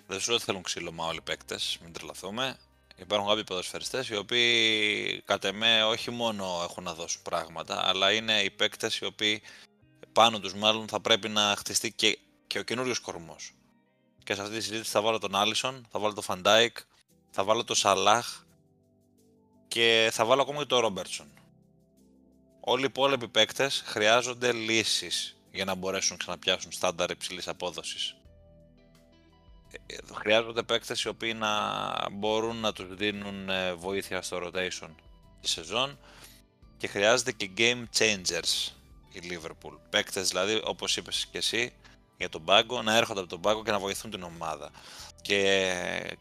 [0.07, 2.57] δεν σου ότι θέλουν ξύλωμα όλοι οι παίκτες, μην τρελαθούμε.
[2.95, 8.41] Υπάρχουν κάποιοι ποδοσφαιριστές οι οποίοι κατ' εμέ όχι μόνο έχουν να δώσουν πράγματα, αλλά είναι
[8.41, 9.41] οι παίκτες οι οποίοι
[10.13, 13.53] πάνω τους μάλλον θα πρέπει να χτιστεί και, και ο καινούριος κορμός.
[14.23, 16.77] Και σε αυτή τη συζήτηση θα βάλω τον Άλισον, θα βάλω τον Φαν Ντάικ,
[17.29, 18.43] θα βάλω τον Σαλάχ
[19.67, 21.27] και θα βάλω ακόμα και τον Ρόμπερτσον.
[22.59, 28.16] Όλοι οι υπόλοιποι παίκτες χρειάζονται λύσεις για να μπορέσουν να ξαναπιάσουν στάνταρ υψηλής απόδοσης
[30.13, 31.49] χρειάζονται παίκτες οι οποίοι να
[32.11, 34.89] μπορούν να τους δίνουν ε, βοήθεια στο rotation
[35.41, 35.99] της σεζόν
[36.77, 38.71] και χρειάζεται και game changers
[39.11, 39.77] η Liverpool.
[39.89, 41.73] Παίκτες δηλαδή όπως είπες και εσύ
[42.17, 44.71] για τον πάγκο να έρχονται από τον πάγκο και να βοηθούν την ομάδα.
[45.21, 45.69] Και
[46.03, 46.13] ε,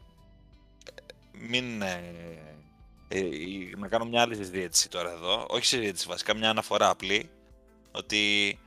[1.32, 1.82] μην
[3.08, 3.20] ε,
[3.76, 7.30] να κάνω μια άλλη συζήτηση τώρα εδώ, όχι συζήτηση βασικά, μια αναφορά απλή,
[7.92, 8.58] ότι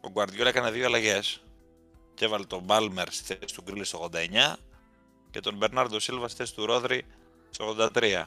[0.00, 1.40] ο Guardiola έκανε δύο αλλαγές
[2.16, 4.54] και έβαλε τον Μπάλμερ στη θέση του Γκρίλι στο 89
[5.30, 7.04] και τον Μπερνάρντο Σίλβα στη θέση του Ρόδρυ
[7.50, 8.24] στο 83.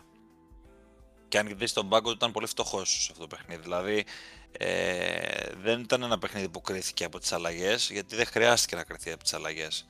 [1.28, 3.62] Και αν δεις τον πάγκο του ήταν πολύ φτωχός σε αυτό το παιχνίδι.
[3.62, 4.06] Δηλαδή
[4.52, 9.12] ε, δεν ήταν ένα παιχνίδι που κρίθηκε από τις αλλαγές, γιατί δεν χρειάστηκε να κριθεί
[9.12, 9.88] από τις αλλαγές.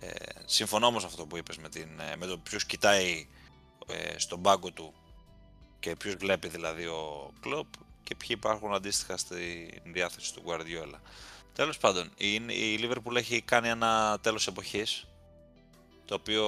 [0.00, 0.08] Ε,
[0.44, 3.28] συμφωνώ όμως αυτό που είπες με, την, ε, με το ποιος κοιτάει
[3.86, 4.94] ε, στον πάγκο του
[5.78, 7.66] και ποιος βλέπει δηλαδή ο Κλόπ
[8.02, 10.98] και ποιοι υπάρχουν αντίστοιχα στη διάθεση του Guardiola.
[11.56, 15.06] Τέλος πάντων, η, η Liverpool έχει κάνει ένα τέλος εποχής.
[16.04, 16.46] Το οποίο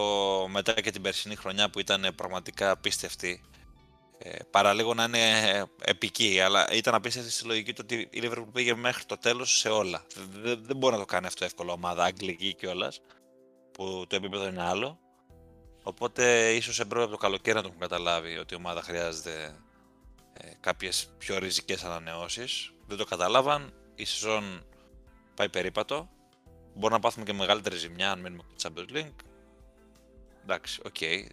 [0.48, 3.44] μετά και την περσινή χρονιά που ήταν πραγματικά απίστευτη.
[4.18, 8.74] Ε, παραλίγο να είναι επική, αλλά ήταν απίστευτη στη λογική του ότι η Liverpool πήγε
[8.74, 10.06] μέχρι το τέλος σε όλα.
[10.42, 13.00] Δεν, δεν μπορεί να το κάνει αυτό εύκολο ομάδα, αγγλική κιόλας,
[13.72, 14.98] που το επίπεδο είναι άλλο.
[15.82, 19.58] Οπότε ίσως εμπρό από το καλοκαίρι να το έχουν καταλάβει ότι η ομάδα χρειάζεται
[20.32, 22.72] ε, κάποιες πιο ριζικές ανανεώσεις.
[22.86, 23.72] Δεν το καταλάβαν.
[23.94, 24.64] Η σεζόν
[25.38, 26.08] πάει περίπατο.
[26.74, 29.24] Μπορεί να πάθουμε και μεγαλύτερη ζημιά αν μείνουμε στο Champions League.
[30.42, 30.94] Εντάξει, OK.
[31.00, 31.26] Okay.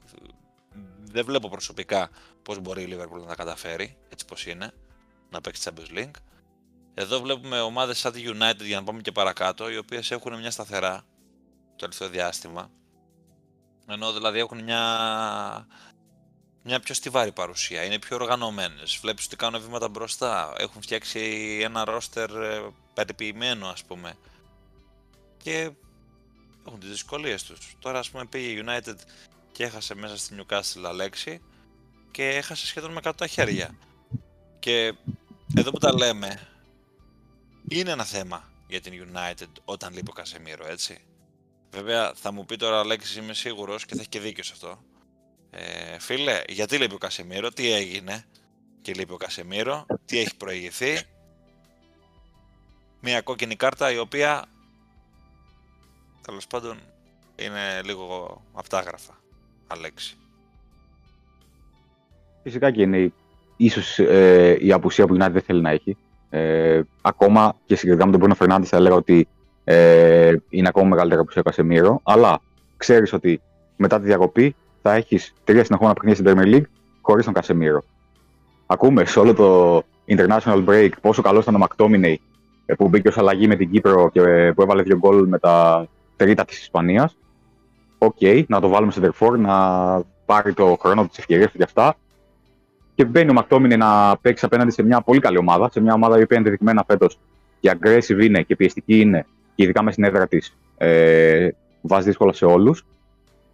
[1.02, 2.10] Δεν βλέπω προσωπικά
[2.44, 4.74] πώς μπορεί η Liverpool να τα καταφέρει, έτσι πώς είναι,
[5.30, 6.16] να παίξει Champions League.
[6.94, 10.52] Εδώ βλέπουμε ομάδες σαν τη United, για να πάμε και παρακάτω, οι οποίες έχουν μια
[10.52, 11.06] σταθερά
[11.70, 12.72] το τελευταίο διάστημα.
[13.88, 15.68] Ενώ δηλαδή έχουν μια,
[16.68, 18.98] μια πιο στιβαρή παρουσία, είναι πιο οργανωμένες.
[19.02, 21.20] Βλέπεις ότι κάνουν βήματα μπροστά, έχουν φτιάξει
[21.64, 22.30] ένα ρόστερ
[22.94, 24.18] περιποιημένο ας πούμε
[25.38, 25.72] και
[26.68, 27.76] έχουν τις δυσκολίες τους.
[27.80, 28.96] Τώρα ας πούμε πήγε η United
[29.52, 31.42] και έχασε μέσα στη Newcastle Αλέξη
[32.12, 33.78] και έχασε σχεδόν με 100 χέρια.
[34.60, 34.94] Και
[35.56, 36.48] εδώ που τα λέμε
[37.68, 41.04] είναι ένα θέμα για την United όταν λείπει ο Κασεμίρο έτσι.
[41.72, 44.84] Βέβαια θα μου πει τώρα Αλέξη είμαι σίγουρος και θα έχει και δίκιο σε αυτό.
[45.58, 48.24] Ε, φίλε, γιατί λείπει ο Κασεμίρο, τι έγινε;
[48.82, 50.98] Και λείπει ο Κασεμίρο, τι έχει προηγηθεί;
[53.02, 54.46] Μια κόκκινη κάρτα η οποία
[56.22, 56.78] τέλος πάντων
[57.36, 59.14] είναι λίγο αυτάγραφα.
[59.68, 60.18] Αλέξη.
[62.44, 63.12] Φυσικά και είναι
[63.58, 65.98] ίσως ε, η απουσία που η United δεν θέλει να έχει.
[66.30, 69.28] Ε, ακόμα και συγκεκριμένα με τον Μπρούνο Φερνάντη θα έλεγα ότι
[69.64, 72.00] ε, είναι ακόμα μεγαλύτερη απουσία ο Κασεμίρο.
[72.04, 72.42] Αλλά
[72.78, 73.42] ξέρεις ότι
[73.76, 74.56] μετά τη διακοπή
[74.88, 76.70] θα έχεις τρία συνεχόμενα παιχνίδια στην Premier League
[77.02, 77.84] χωρίς τον Κασεμίρο.
[78.66, 82.22] Ακούμε σε όλο το international break πόσο καλός ήταν ο Μακτόμινεϊ
[82.66, 85.40] ε, που μπήκε ως αλλαγή με την Κύπρο και ε, που έβαλε δύο γκολ με
[85.40, 87.18] τα τρίτα της Ισπανίας.
[87.98, 89.56] OK, okay, να το βάλουμε σε Τερφόρ, να
[90.26, 91.96] πάρει το χρόνο της ευκαιρίας του και αυτά.
[92.96, 96.20] Και μπαίνει ο Μακτόμινεϊ να παίξει απέναντι σε μια πολύ καλή ομάδα, σε μια ομάδα
[96.20, 97.20] η οποία ενδεδειγμένα φέτος
[97.60, 100.58] και aggressive είναι και πιεστική είναι και ειδικά με στην έδρα της.
[100.78, 101.50] Ε,
[101.82, 102.86] βάζει δύσκολα σε όλους.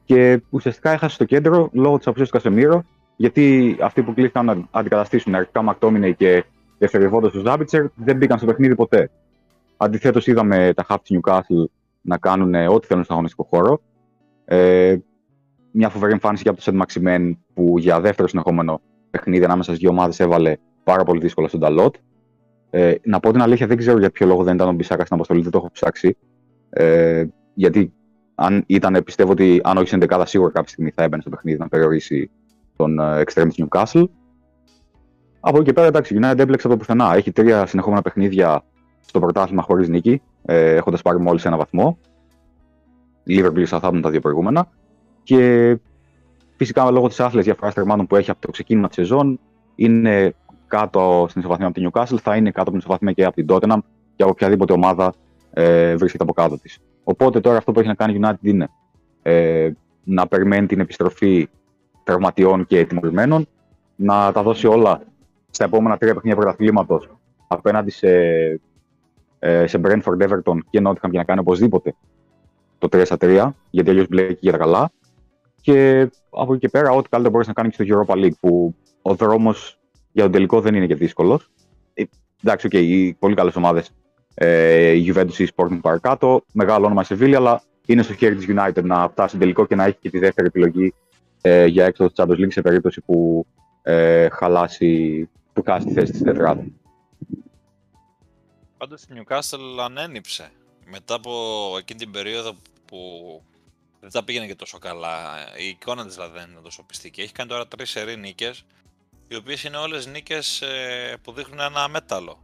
[0.06, 2.84] Και ουσιαστικά έχασε στο κέντρο λόγω της απουσίας του Κασεμίρο,
[3.16, 6.44] γιατί αυτοί που κλείθηκαν να αντικαταστήσουν αρχικά Μακτόμινε και
[6.78, 9.10] δευτερευόντως τους Ζάμπιτσερ δεν μπήκαν στο παιχνίδι ποτέ.
[9.78, 11.66] Αντιθέτως, είδαμε τα half της Newcastle
[12.02, 13.82] να κάνουν ό,τι θέλουν στον αγωνιστικό χώρο.
[14.46, 14.98] Ε,
[15.72, 19.90] μια φοβερή εμφάνιση για το Σεντ Μαξιμέν που για δεύτερο συνεχόμενο παιχνίδι ανάμεσα στις δύο
[19.90, 21.96] ομάδες έβαλε πάρα πολύ δύσκολα στον Ταλότ.
[22.70, 25.16] Ε, να πω την αλήθεια, δεν ξέρω για ποιο λόγο δεν ήταν ο Μπισάκα στην
[25.16, 26.18] αποστολή, δεν το έχω ψάξει.
[26.70, 27.94] Ε, γιατί
[28.42, 31.58] αν ήταν, πιστεύω ότι αν όχι στην 11 σίγουρα κάποια στιγμή θα έμπαινε στο παιχνίδι
[31.58, 32.30] να περιορίσει
[32.76, 34.04] τον εξτρέμ της Newcastle.
[35.40, 37.16] Από εκεί και πέρα, εντάξει, η United έπλεξε από το πουθενά.
[37.16, 38.64] Έχει τρία συνεχόμενα παιχνίδια
[39.06, 41.98] στο πρωτάθλημα χωρίς νίκη, ε, έχοντας πάρει μόλις ένα βαθμό.
[43.28, 44.70] Liverpool Southampton τα δύο προηγούμενα.
[45.24, 45.78] Και
[46.58, 49.40] φυσικά λόγω της άθλιας διαφοράς τερμάτων που έχει από το ξεκίνημα της σεζόν,
[49.76, 50.34] είναι
[50.68, 53.46] κάτω στην ισοβαθμία από την Newcastle, θα είναι κάτω από την ισοβαθμία και από την
[53.50, 53.80] Tottenham
[54.16, 55.14] και από οποιαδήποτε ομάδα
[55.54, 56.80] ε, βρίσκεται από κάτω της.
[57.04, 58.70] Οπότε τώρα αυτό που έχει να κάνει η United είναι
[59.22, 59.72] ε,
[60.04, 61.50] να περιμένει την επιστροφή
[62.04, 63.48] τραυματιών και τιμωρημένων,
[63.96, 65.02] να τα δώσει όλα
[65.50, 67.10] στα επόμενα τρία παιχνίδια πρωταθλήματος
[67.48, 68.10] απέναντι σε,
[69.40, 71.96] ε, σε Brentford, Everton και Nottingham για να κάνει οπωσδήποτε
[72.78, 74.92] το 3 στα 3, γιατί αλλιώς μπλέκει για τα καλά.
[75.62, 78.76] Και από εκεί και πέρα, ό,τι καλύτερο μπορείς να κάνεις και στο Europa League, που
[79.02, 79.80] ο δρόμος
[80.12, 81.50] για τον τελικό δεν είναι και δύσκολος.
[81.94, 82.04] Ε,
[82.44, 83.92] εντάξει, okay, οι πολύ καλές ομάδες,
[84.34, 88.36] ε, η Juventus ή η Sporting παρακάτω, μεγάλο όνομα σε Σεβίλη, αλλά είναι στο χέρι
[88.36, 90.94] της United να φτάσει στον τελικό και να έχει και τη δεύτερη επιλογή
[91.42, 93.46] ε, για έξοδο της Champions League σε περίπτωση που
[93.82, 96.66] ε, χαλάσει, που χάσει τη θέση της τετράδα.
[98.78, 100.52] Πάντως η Newcastle ανένυψε
[100.92, 101.32] μετά από
[101.78, 102.54] εκείνη την περίοδο
[102.86, 102.98] που
[104.00, 105.18] δεν τα πήγαινε και τόσο καλά.
[105.60, 107.22] Η εικόνα της δηλαδή δεν είναι τόσο πιστική.
[107.22, 108.66] Έχει κάνει τώρα τρεις σερή νίκες,
[109.28, 112.40] οι οποίες είναι όλες νίκες ε, που δείχνουν ένα μέταλλο.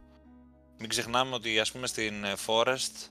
[0.78, 2.14] Μην ξεχνάμε ότι ας πούμε στην
[2.46, 3.08] Forest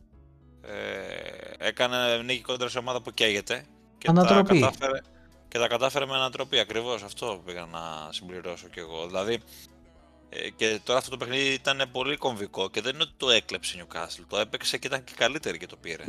[0.61, 3.65] ε, έκανε νίκη κόντρα σε ομάδα που καίγεται
[3.97, 5.01] και τα, κατάφερε,
[5.47, 6.59] και τα κατάφερε με ανατροπή.
[6.59, 9.05] Ακριβώς αυτό πήγα να συμπληρώσω κι εγώ.
[9.07, 9.39] Δηλαδή,
[10.29, 13.77] ε, και τώρα αυτό το παιχνίδι ήταν πολύ κομβικό και δεν είναι ότι το έκλεψε
[13.77, 14.25] η Newcastle.
[14.27, 16.03] Το έπαιξε και ήταν και καλύτερη και το πήρε.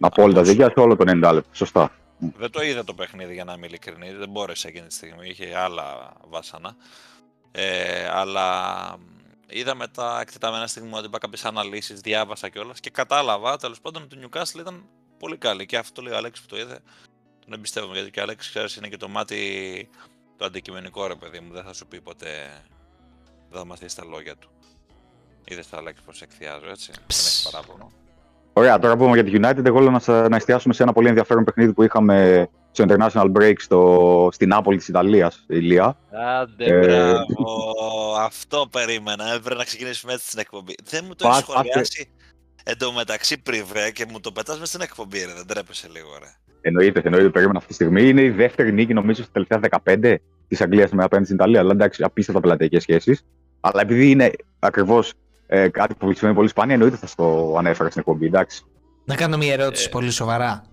[0.00, 1.48] Απόλυτα δίκαια σε όλο το 90 λεπτό.
[1.52, 1.92] Σωστά.
[2.18, 4.12] Δεν το είδα το παιχνίδι για να είμαι ειλικρινή.
[4.12, 5.28] Δεν μπόρεσε εκείνη τη στιγμή.
[5.28, 6.76] Είχε άλλα βάσανα.
[7.50, 8.98] Ε, αλλά
[9.48, 14.16] είδα μετά εκτεταμένα στιγμή ότι είπα κάποιε αναλύσεις, διάβασα κιόλας και κατάλαβα τέλος πάντων ότι
[14.16, 14.84] το Newcastle ήταν
[15.18, 15.66] πολύ καλή.
[15.66, 16.78] Και αυτό λέει ο Αλέξη που το είδε.
[17.44, 19.88] Τον εμπιστεύομαι γιατί και ο Αλέξη ξέρεις είναι και το μάτι
[20.36, 21.52] το αντικειμενικό ρε παιδί μου.
[21.52, 22.62] Δεν θα σου πει ποτέ.
[23.50, 24.50] Δεν θα μαθήσει τα λόγια του.
[25.44, 26.92] Είδες το Αλέξη πώ εκθιάζω έτσι.
[26.92, 27.92] Δεν έχεις παράπονο.
[28.52, 31.08] Ωραία, τώρα που πούμε για τη United, εγώ λέω να, να εστιάσουμε σε ένα πολύ
[31.08, 35.98] ενδιαφέρον παιχνίδι που είχαμε στο International Break στο, στην Νάπολη της Ιταλίας, Ηλία.
[36.40, 37.24] Άντε, ε, μπράβο.
[38.18, 39.32] Αυτό περίμενα.
[39.34, 40.74] Έπρεπε να ξεκινήσουμε έτσι την εκπομπή.
[40.84, 42.10] Δεν μου το έχεις σχολιάσει
[42.64, 45.32] εντωμεταξύ πριβέ και μου το πετάς μέσα στην εκπομπή, ρε.
[45.36, 46.34] Δεν τρέπεσαι λίγο, ρε.
[46.60, 47.28] Εννοείται, εννοείται.
[47.28, 48.08] Περίμενα αυτή τη στιγμή.
[48.08, 50.14] Είναι η δεύτερη νίκη, νομίζω, στα τελευταία 15
[50.48, 51.60] της Αγγλίας με απέναντι στην Ιταλία.
[51.60, 53.24] Αλλά εντάξει, απίστευτα πελατειακέ σχέσεις.
[53.60, 55.12] Αλλά επειδή είναι ακριβώς
[55.46, 58.64] ε, κάτι που συμβαίνει πολύ σπάνια, εννοείται θα το ανέφερα στην εκπομπή, εντάξει.
[59.04, 60.64] Να κάνω μια ερώτηση ε, πολύ σοβαρά.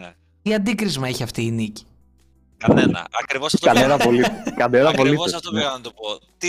[0.00, 0.14] Ναι.
[0.44, 1.86] Τι αντίκρισμα έχει αυτή η νίκη;
[2.56, 3.06] Κανένα.
[3.22, 4.24] Ακριβώς αυτό Κανένα πολύ.
[4.56, 6.18] Κανένα Ακριβώς αυτό πήγα να το πω.
[6.38, 6.48] Τι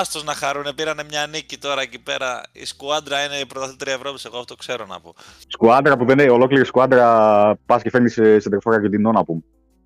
[0.00, 2.42] άστος να χαρούν, πήρανε μια νίκη τώρα εκεί πέρα.
[2.52, 5.14] Η σκουάντρα είναι η πρωταθλήτρια Ευρώπης, εγώ αυτό ξέρω να πω.
[5.46, 9.40] Σκουάντρα που δεν είναι ολόκληρη σκουάντρα, πας και φέρνεις σε, σε τριφόρα Αργεντινών να πούμε.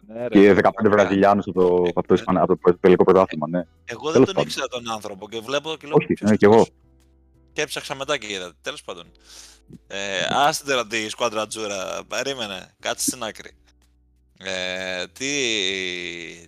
[0.06, 3.62] Ναι, και 15 Βραζιλιάνους από το, από, το, από το τελικό πρωτάθλημα, ναι.
[3.84, 5.96] Εγώ δεν τον ήξερα τον άνθρωπο και βλέπω και λέω.
[6.00, 6.66] Όχι, ναι, και εγώ.
[7.52, 8.52] Και έψαξα μετά και είδα.
[8.60, 9.04] Τέλος πάντων.
[9.86, 12.04] Ε, άστε τώρα τη σκουάντρα Τζούρα.
[12.08, 12.74] Περίμενε.
[12.80, 13.50] Κάτσε στην άκρη.
[14.38, 15.28] Ε, τι,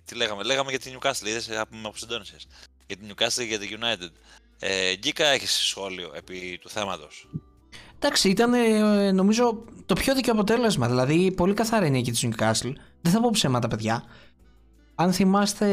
[0.05, 1.27] τι λέγαμε; Λέγαμε για την Newcastle.
[1.27, 2.47] Είδες από με αποσυντώνησες.
[2.87, 4.11] Για την Newcastle και για την United.
[4.59, 7.29] Ε, Γκίκα έχεις σχόλιο επί του θέματος;
[7.95, 10.87] Εντάξει, ήταν ε, νομίζω το πιο δίκαιο αποτέλεσμα.
[10.87, 12.73] Δηλαδή, πολύ καθαρή είναι η νίκη της Newcastle.
[13.01, 14.03] Δεν θα πω ψέματα, παιδιά
[14.99, 15.67] αν θυμάστε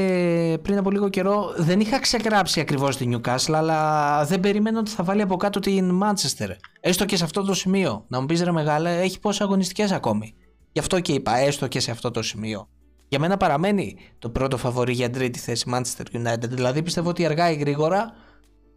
[0.63, 5.05] πριν από λίγο καιρό δεν είχα ξεκράψει ακριβώς την Newcastle αλλά δεν περίμενα ότι θα
[5.05, 6.49] βάλει από κάτω την Manchester.
[6.81, 8.05] Έστω και σε αυτό το σημείο.
[8.09, 10.35] Να μου πεις ρε μεγάλε έχει πόσες αγωνιστικές ακόμη.
[10.73, 12.69] Γι' αυτό και είπα έστω και σε αυτό το σημείο.
[13.09, 16.49] Για μένα παραμένει το πρώτο φαβορή για τρίτη θέση Manchester United.
[16.49, 18.15] Δηλαδή πιστεύω ότι αργά ή γρήγορα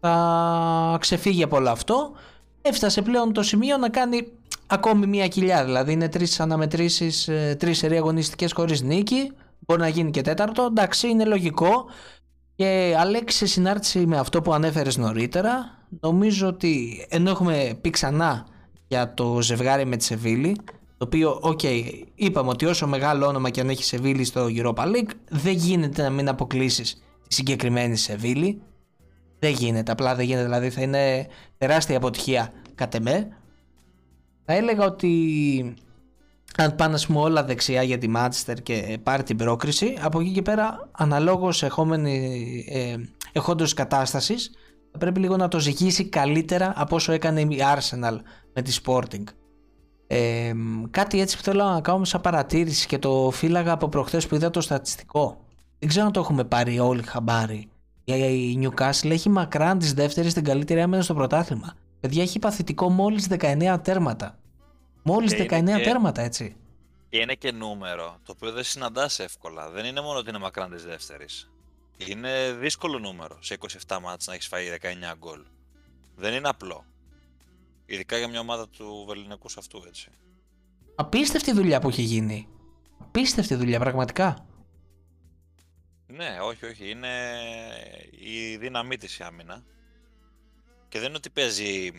[0.00, 2.12] θα ξεφύγει από όλο αυτό.
[2.62, 4.28] Έφτασε πλέον το σημείο να κάνει
[4.66, 5.64] ακόμη μια κοιλιά.
[5.64, 9.32] Δηλαδή είναι τρεις αναμετρήσεις, ε, τρεις σερί αγωνιστικές χωρίς νίκη.
[9.58, 10.62] Μπορεί να γίνει και τέταρτο.
[10.62, 11.84] Εντάξει, είναι λογικό.
[12.54, 18.46] Και Αλέξη, σε συνάρτηση με αυτό που ανέφερες νωρίτερα, νομίζω ότι ενώ έχουμε πει ξανά
[18.88, 20.56] για το ζευγάρι με τη Σεβίλη,
[20.96, 21.82] το οποίο, OK, okay,
[22.14, 26.10] είπαμε ότι όσο μεγάλο όνομα και αν έχει Σεβίλη στο Europa League, δεν γίνεται να
[26.10, 28.62] μην αποκλείσεις τη συγκεκριμένη Σεβίλη.
[29.38, 31.26] Δεν γίνεται, απλά δεν γίνεται, δηλαδή θα είναι
[31.58, 33.28] τεράστια αποτυχία κατ' εμέ.
[34.44, 35.74] Θα έλεγα ότι
[36.62, 40.30] αν πάνε ας πούμε, όλα δεξιά για τη Manchester και πάρει την πρόκριση, από εκεί
[40.30, 42.94] και πέρα αναλόγως εχόμενη, ε,
[43.32, 44.50] έχοντος κατάστασης
[44.92, 48.16] θα πρέπει λίγο να το ζυγίσει καλύτερα από όσο έκανε η Arsenal
[48.54, 49.24] με τη Sporting.
[50.06, 50.52] Ε,
[50.90, 54.50] κάτι έτσι που θέλω να κάνω σαν παρατήρηση και το φύλαγα από προχθές που είδα
[54.50, 55.44] το στατιστικό.
[55.78, 57.68] Δεν ξέρω αν το έχουμε πάρει όλοι χαμπάρι.
[58.04, 61.74] Η Newcastle έχει μακράν τις δεύτερες την καλύτερη άμενα στο πρωτάθλημα.
[62.00, 64.38] Παιδιά έχει παθητικό μόλις 19 τέρματα.
[65.12, 65.82] Μόλις 19 και...
[65.82, 66.56] τέρματα έτσι.
[67.08, 69.70] Και είναι και νούμερο, το οποίο δεν συναντάς εύκολα.
[69.70, 71.50] Δεν είναι μόνο ότι είναι μακράν της δεύτερης.
[71.96, 74.86] Είναι δύσκολο νούμερο σε 27 μάτς να έχεις φάει 19
[75.18, 75.40] γκολ.
[76.16, 76.84] Δεν είναι απλό.
[77.86, 80.10] Ειδικά για μια ομάδα του βεληνικού αυτού, έτσι.
[80.94, 82.48] Απίστευτη δουλειά που έχει γίνει.
[82.98, 84.46] Απίστευτη δουλειά, πραγματικά.
[86.06, 86.90] Ναι, όχι, όχι.
[86.90, 87.32] Είναι
[88.10, 89.64] η δύναμή της η άμυνα.
[90.88, 91.90] Και δεν είναι ότι παίζει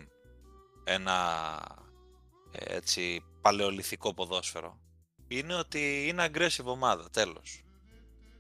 [0.83, 1.07] ένα
[2.51, 4.79] έτσι παλαιολιθικό ποδόσφαιρο.
[5.27, 7.63] Είναι ότι είναι aggressive ομάδα, τέλος.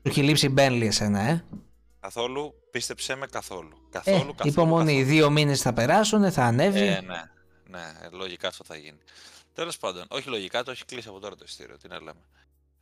[0.01, 1.45] Του έχει λείψει Μπένλι εσένα, ε.
[1.99, 3.87] Καθόλου, πίστεψέ με καθόλου.
[3.89, 4.49] Καθόλου, ε, καθόλου.
[4.49, 6.79] Υπομονή, οι δύο μήνες θα περάσουν, θα ανέβει.
[6.79, 7.23] Ε, ναι,
[7.67, 8.97] ναι, λογικά αυτό θα γίνει.
[9.53, 12.21] Τέλος πάντων, όχι λογικά, το έχει κλείσει από τώρα το ειστήριο, τι να λέμε.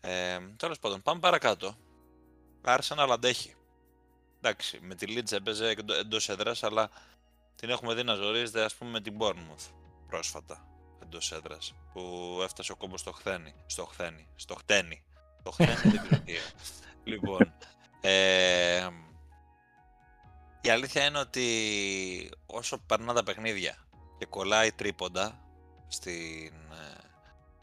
[0.01, 1.75] Ε, Τέλος πάντων, πάμε παρακάτω.
[2.65, 3.55] Arsenal αντέχει.
[4.41, 6.89] Εντάξει, με τη Leeds έπαιζε εντός έδρας, αλλά
[7.55, 9.71] την έχουμε δει να ζορίζεται ας πούμε με την Bournemouth
[10.07, 10.76] πρόσφατα
[11.07, 11.73] εντός έδρας.
[11.93, 13.53] Που έφτασε ο κόμπος στο χθένι.
[13.65, 14.27] Στο χθένι.
[14.35, 15.03] Στο χτένι.
[15.43, 16.33] Το χθένι δεν ξέρω τι
[17.11, 17.53] Λοιπόν.
[18.01, 18.87] Ε,
[20.61, 25.39] η αλήθεια είναι ότι όσο περνά τα παιχνίδια και κολλάει τρίποντα
[25.87, 26.97] στην ε,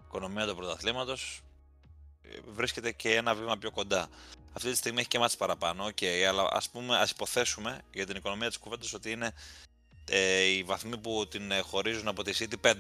[0.05, 1.43] οικονομία του πρωταθλήματος
[2.47, 4.09] βρίσκεται και ένα βήμα πιο κοντά.
[4.53, 8.17] Αυτή τη στιγμή έχει και μάτς παραπάνω, okay, αλλά ας, πούμε, ας υποθέσουμε για την
[8.17, 9.33] οικονομία της κουβέντας ότι είναι
[10.11, 12.75] ε, οι βαθμοί που την χωρίζουν από τη City 5.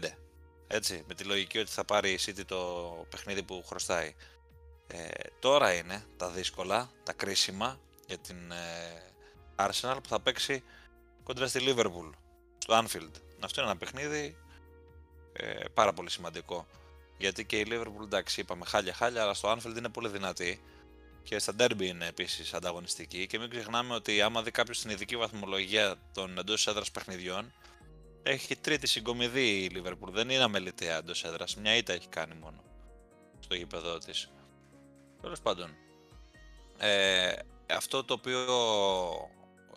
[0.66, 2.57] Έτσι, με τη λογική ότι θα πάρει η City το
[3.11, 4.14] παιχνίδι που χρωστάει.
[4.87, 9.03] Ε, τώρα είναι τα δύσκολα, τα κρίσιμα για την ε,
[9.57, 10.62] Arsenal που θα παίξει
[11.22, 12.11] κοντρα στη Liverpool,
[12.59, 13.11] στο Anfield.
[13.40, 14.37] Αυτό είναι ένα παιχνίδι
[15.33, 16.66] ε, πάρα πολύ σημαντικό.
[17.18, 20.61] Γιατί και η Liverpool, εντάξει, είπαμε χάλια χάλια, αλλά στο Anfield είναι πολύ δυνατή
[21.22, 23.27] και στα derby είναι επίσης ανταγωνιστική.
[23.27, 27.53] Και μην ξεχνάμε ότι άμα δει κάποιος την ειδική βαθμολογία των εντός έδρας παιχνιδιών,
[28.26, 30.10] έχει τρίτη συγκομιδή η Liverpool.
[30.10, 31.56] Δεν είναι αμεληταία εντό έδρας.
[31.56, 32.62] Μια ήττα έχει κάνει μόνο
[33.40, 34.30] στο γήπεδο της.
[35.20, 35.74] Τέλος πάντων.
[36.78, 37.32] Ε,
[37.70, 38.40] αυτό το οποίο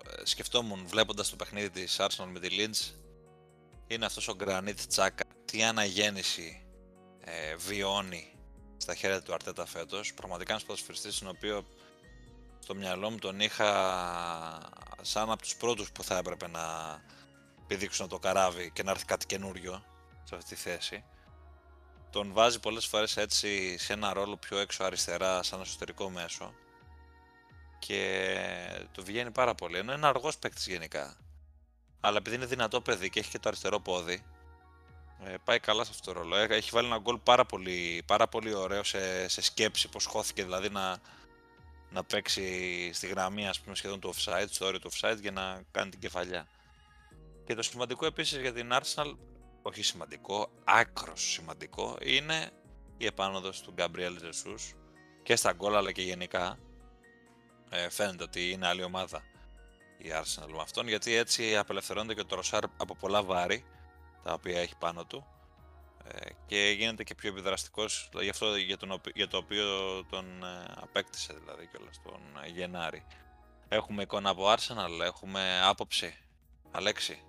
[0.06, 2.94] ε, σκεφτόμουν βλέποντας το παιχνίδι της Arsenal με τη Leeds
[3.88, 5.24] είναι αυτός ο Granit Τσάκα.
[5.46, 6.66] Τι αναγέννηση
[7.20, 8.34] ε, βιώνει
[8.78, 10.14] στα χέρια του Αρτέτα φέτος.
[10.14, 11.66] Πραγματικά ένας ποδοσφαιριστής, τον οποίο
[12.60, 13.72] στο μυαλό μου τον είχα
[15.02, 16.62] σαν από τους πρώτους που θα έπρεπε να
[17.68, 19.84] πηδήξουν το καράβι και να έρθει κάτι καινούριο
[20.24, 21.04] σε αυτή τη θέση.
[22.10, 26.54] Τον βάζει πολλές φορές έτσι σε ένα ρόλο πιο έξω αριστερά σαν εσωτερικό μέσο
[27.80, 28.38] και
[28.92, 29.78] το βγαίνει πάρα πολύ.
[29.78, 31.18] Ενώ είναι αργός παίκτης γενικά.
[32.00, 34.24] Αλλά επειδή είναι δυνατό παιδί και έχει και το αριστερό πόδι,
[35.24, 36.36] ε, πάει καλά σε αυτό το ρόλο.
[36.36, 40.44] Ε, έχει βάλει ένα γκολ πάρα πολύ, πάρα πολύ ωραίο σε, σε σκέψη, πως χώθηκε
[40.44, 40.98] δηλαδή να,
[41.90, 45.62] να παίξει στη γραμμή ας πούμε, σχεδόν του offside, στο όριο του offside για να
[45.72, 46.48] κάνει την κεφαλιά.
[47.48, 49.16] Και το σημαντικό επίσης για την Arsenal,
[49.62, 52.52] όχι σημαντικό, άκρος σημαντικό, είναι
[52.98, 54.76] η επάνωδος του Gabriel Jesus
[55.24, 56.60] και στα γκολ αλλά και γενικά.
[57.70, 59.24] Ε, φαίνεται ότι είναι άλλη ομάδα
[59.98, 63.66] η Arsenal με αυτόν, γιατί έτσι απελευθερώνεται και το Ροσάρ από πολλά βάρη
[64.24, 65.28] τα οποία έχει πάνω του
[66.04, 69.66] ε, και γίνεται και πιο επιδραστικός για, αυτό, για, τον, για το οποίο
[70.10, 72.22] τον ε, απέκτησε δηλαδή κιόλας τον
[72.56, 73.06] Γενάρη.
[73.68, 76.18] Έχουμε εικόνα από Arsenal, έχουμε άποψη.
[76.72, 77.22] Αλέξη.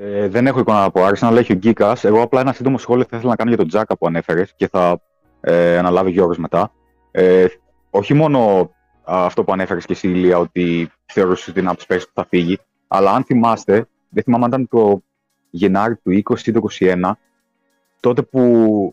[0.00, 2.04] Ε, δεν έχω εικόνα από Arsenal, έχει ο Γκίκας.
[2.04, 4.68] Εγώ απλά ένα σύντομο σχόλιο θα ήθελα να κάνω για τον Τζάκα που ανέφερες και
[4.68, 5.00] θα
[5.40, 6.72] ε, αναλάβει Γιώργος μετά.
[7.10, 7.46] Ε,
[7.90, 8.70] όχι μόνο
[9.04, 12.58] αυτό που ανέφερες και εσύ, Ηλία, ότι θεωρούσε ότι είναι από τους που θα φύγει,
[12.88, 15.02] αλλά αν θυμάστε, δεν θυμάμαι αν ήταν το
[15.50, 17.10] Γενάρη του 20 ή το 2021,
[18.00, 18.42] τότε που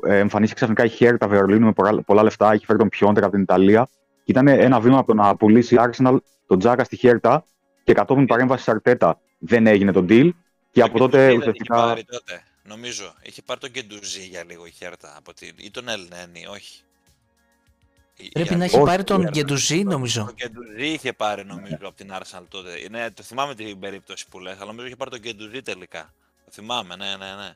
[0.03, 3.41] ε, εμφανίστηκε ξαφνικά η Χέρτα Βερολίνου με πολλά λεφτά, είχε φέρει τον Πιόντερ από την
[3.41, 3.87] Ιταλία.
[4.23, 7.45] Και ήταν ένα βήμα από το να πουλήσει η Arsenal τον Τζάκα στη Χέρτα
[7.83, 10.29] και κατόπιν παρέμβαση Αρτέτα δεν έγινε το deal.
[10.75, 11.75] Και από τότε ουσιαστικά.
[11.75, 13.13] Είχε πάρει τότε, νομίζω.
[13.21, 15.13] Είχε πάρει τον Κεντουζή για λίγο η Χέρτα.
[15.17, 15.55] Από την...
[15.57, 16.81] ή τον Ελνένη, όχι.
[18.33, 20.23] Πρέπει να έχει πάρει τον Γκεντουζή, νομίζω.
[20.23, 22.69] Τον Γκεντουζή είχε πάρει, νομίζω, από την Arsenal τότε.
[22.89, 26.13] Ναι, το θυμάμαι την περίπτωση που λες, αλλά νομίζω είχε πάρει τον Γκεντουζή τελικά.
[26.45, 27.53] Το θυμάμαι, ναι, ναι, ναι.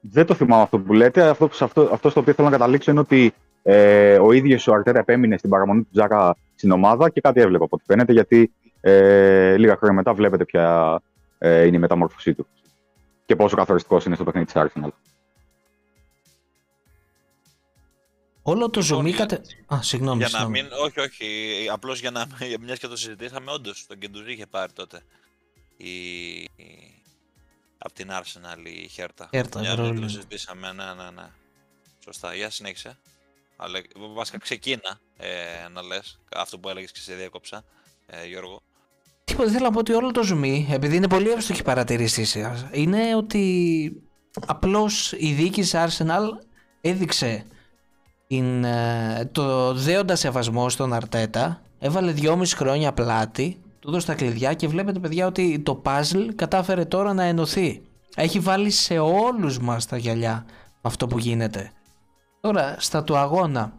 [0.00, 1.28] Δεν το θυμάμαι αυτό που λέτε.
[1.28, 4.98] Αυτό, αυτό, αυτό στο οποίο θέλω να καταλήξω είναι ότι ε, ο ίδιος ο Αρτέτα
[4.98, 9.56] επέμεινε στην παραμονή του Τζάκα στην ομάδα και κάτι έβλεπε από ό,τι φαίνεται, γιατί ε,
[9.56, 11.00] λίγα χρόνια μετά βλέπετε ποια
[11.46, 12.46] ε, είναι η μεταμόρφωσή του.
[13.26, 14.88] και πόσο καθοριστικό είναι στο παιχνίδι της Arsenal.
[18.46, 19.42] Όλο το Λοιπόν, ζουμί για- κατε...
[19.74, 20.62] Α, συγγνώμη, Για να συγγνώμη.
[20.62, 22.26] μην, όχι, όχι, απλώς για να,
[22.60, 25.02] μιας και το συζητήσαμε, όντως, τον Κεντουζή είχε πάρει τότε
[25.76, 27.02] η, η-
[27.78, 29.28] από την Arsenal η Χέρτα.
[29.30, 30.00] Χέρτα, Για να Βερολίνο.
[30.00, 31.30] το συζητήσαμε, ναι, ναι, ναι.
[32.04, 32.98] Σωστά, για συνέχισε.
[33.56, 33.80] Αλλά
[34.14, 37.64] βασικά ξεκίνα ε, να λες, αυτό που έλεγες και σε διέκοψα,
[38.06, 38.62] ε, Γιώργο.
[39.24, 42.66] Τίποτα, θέλω να πω ότι όλο το ζουμί, επειδή είναι πολύ εύστοχη η παρατηρήσή σας,
[42.72, 43.92] είναι ότι
[44.46, 46.28] απλώς η διοίκηση Arsenal
[46.80, 47.44] έδειξε
[48.26, 54.54] την, ε, το δέοντα σεβασμό στον Αρτέτα, έβαλε δυόμιση χρόνια πλάτη, του έδωσε τα κλειδιά
[54.54, 57.82] και βλέπετε παιδιά ότι το puzzle κατάφερε τώρα να ενωθεί.
[58.16, 61.70] Έχει βάλει σε όλους μας τα γυαλιά με αυτό που γίνεται.
[62.40, 63.72] Τώρα, στα του αγώνα,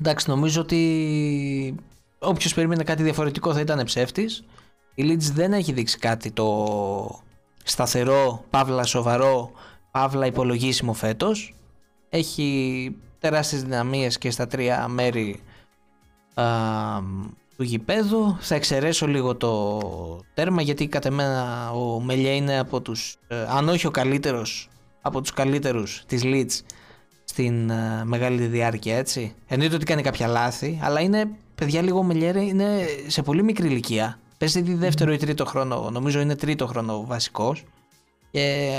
[0.00, 1.74] εντάξει νομίζω ότι
[2.20, 4.44] όποιος περίμενε κάτι διαφορετικό θα ήταν ψεύτης.
[4.94, 7.20] Η Leeds δεν έχει δείξει κάτι το
[7.64, 9.50] σταθερό, παύλα σοβαρό,
[9.90, 11.54] παύλα υπολογίσιμο φέτος.
[12.08, 15.40] Έχει τεράστιες δυναμίες και στα τρία μέρη
[16.34, 16.44] α,
[17.56, 18.36] του γηπέδου.
[18.40, 19.80] Θα εξαιρέσω λίγο το
[20.34, 24.68] τέρμα γιατί κατά εμένα ο Μελιέ είναι από τους, ε, αν όχι ο καλύτερος,
[25.00, 26.60] από τους καλύτερους της Leeds
[27.24, 29.34] στην ε, μεγάλη διάρκεια έτσι.
[29.46, 31.30] Εννοείται ότι κάνει κάποια λάθη, αλλά είναι
[31.60, 34.18] παιδιά λίγο ο Μελιέρε είναι σε πολύ μικρή ηλικία.
[34.38, 37.64] Παίζει ήδη δεύτερο ή τρίτο χρόνο, νομίζω είναι τρίτο χρόνο βασικός.
[38.30, 38.70] Και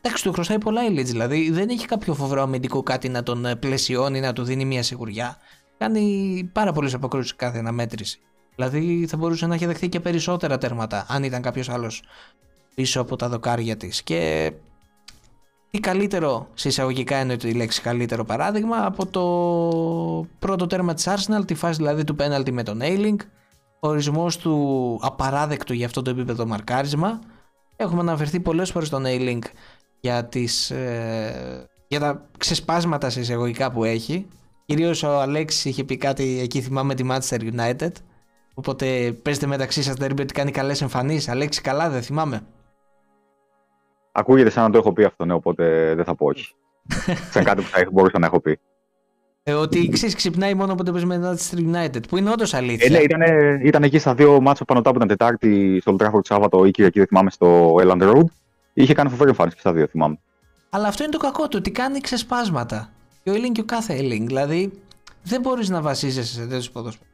[0.00, 3.44] εντάξει, του χρωστάει πολλά η Leeds, δηλαδή δεν έχει κάποιο φοβερό αμυντικό κάτι να τον
[3.46, 5.36] ε, πλαισιώνει, να του δίνει μια σιγουριά.
[5.78, 8.20] Κάνει πάρα πολλές αποκρούσεις κάθε αναμέτρηση.
[8.54, 12.02] Δηλαδή θα μπορούσε να έχει δεχθεί και περισσότερα τέρματα αν ήταν κάποιος άλλος
[12.74, 14.02] πίσω από τα δοκάρια της.
[14.02, 14.52] Και
[15.70, 21.46] τι καλύτερο, σε εισαγωγικά εννοείται η λέξη καλύτερο παράδειγμα, από το πρώτο τέρμα της Arsenal,
[21.46, 23.16] τη φάση δηλαδή του πέναλτι με τον Ailing,
[23.80, 27.20] ορισμός του απαράδεκτου για αυτό το επίπεδο μαρκάρισμα.
[27.76, 29.42] Έχουμε αναφερθεί πολλές φορές στον Ailing
[30.00, 34.26] για, τις, ε, για τα ξεσπάσματα σε εισαγωγικά που έχει.
[34.66, 37.92] Κυρίως ο Αλέξης είχε πει κάτι εκεί θυμάμαι τη Manchester United.
[38.54, 41.28] Οπότε παίζετε μεταξύ σας derby ότι κάνει καλές εμφανίσεις.
[41.28, 42.42] Αλέξη καλά δεν θυμάμαι.
[44.12, 46.54] Ακούγεται σαν να το έχω πει αυτό, ναι, οπότε δεν θα πω όχι.
[47.32, 48.58] σαν κάτι που θα έχω- μπορούσα να έχω πει.
[49.42, 52.08] Ε, ότι ξέρεις ξυπνάει μόνο όποτε παίζει με Manchester United.
[52.08, 52.86] Που είναι όντως αλήθεια.
[52.86, 53.20] Ε, ναι, ήταν,
[53.64, 56.98] ήταν εκεί στα δύο μάτσα πάνω από την Τετάρτη στο Old Trafford Σάββατο ή Κυριακή,
[56.98, 58.24] δεν θυμάμαι, στο Elland Road.
[58.72, 60.18] Είχε κάνει φοβερή εμφάνιση και στα δύο, θυμάμαι.
[60.70, 62.90] Αλλά αυτό είναι το κακό του, ότι κάνει ξεσπάσματα.
[63.22, 64.26] Και ο Έλλην και ο κάθε Έλλην.
[64.26, 64.72] Δηλαδή,
[65.22, 67.09] δεν μπορείς να βασίζεσαι σε τέτοιους ποδοσφαίρου.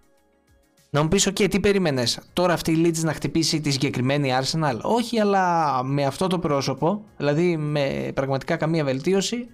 [0.97, 4.79] Να μου πεις, OK, τι περίμενες, τώρα αυτή η Leeds να χτυπήσει τη συγκεκριμένη Arsenal;
[4.83, 9.49] Όχι, αλλά με αυτό το πρόσωπο, δηλαδή με πραγματικά καμία βελτίωση,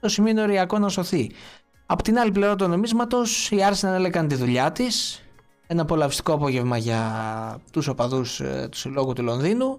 [0.00, 1.30] το σημείο είναι οριακό να σωθεί.
[1.86, 5.22] Απ' την άλλη πλευρά του νομίσματος, η Arsenal έκανε τη δουλειά της.
[5.66, 7.02] Ένα απολαυστικό απόγευμα για
[7.72, 9.78] τους οπαδούς ε, του Συλλόγου του Λονδίνου.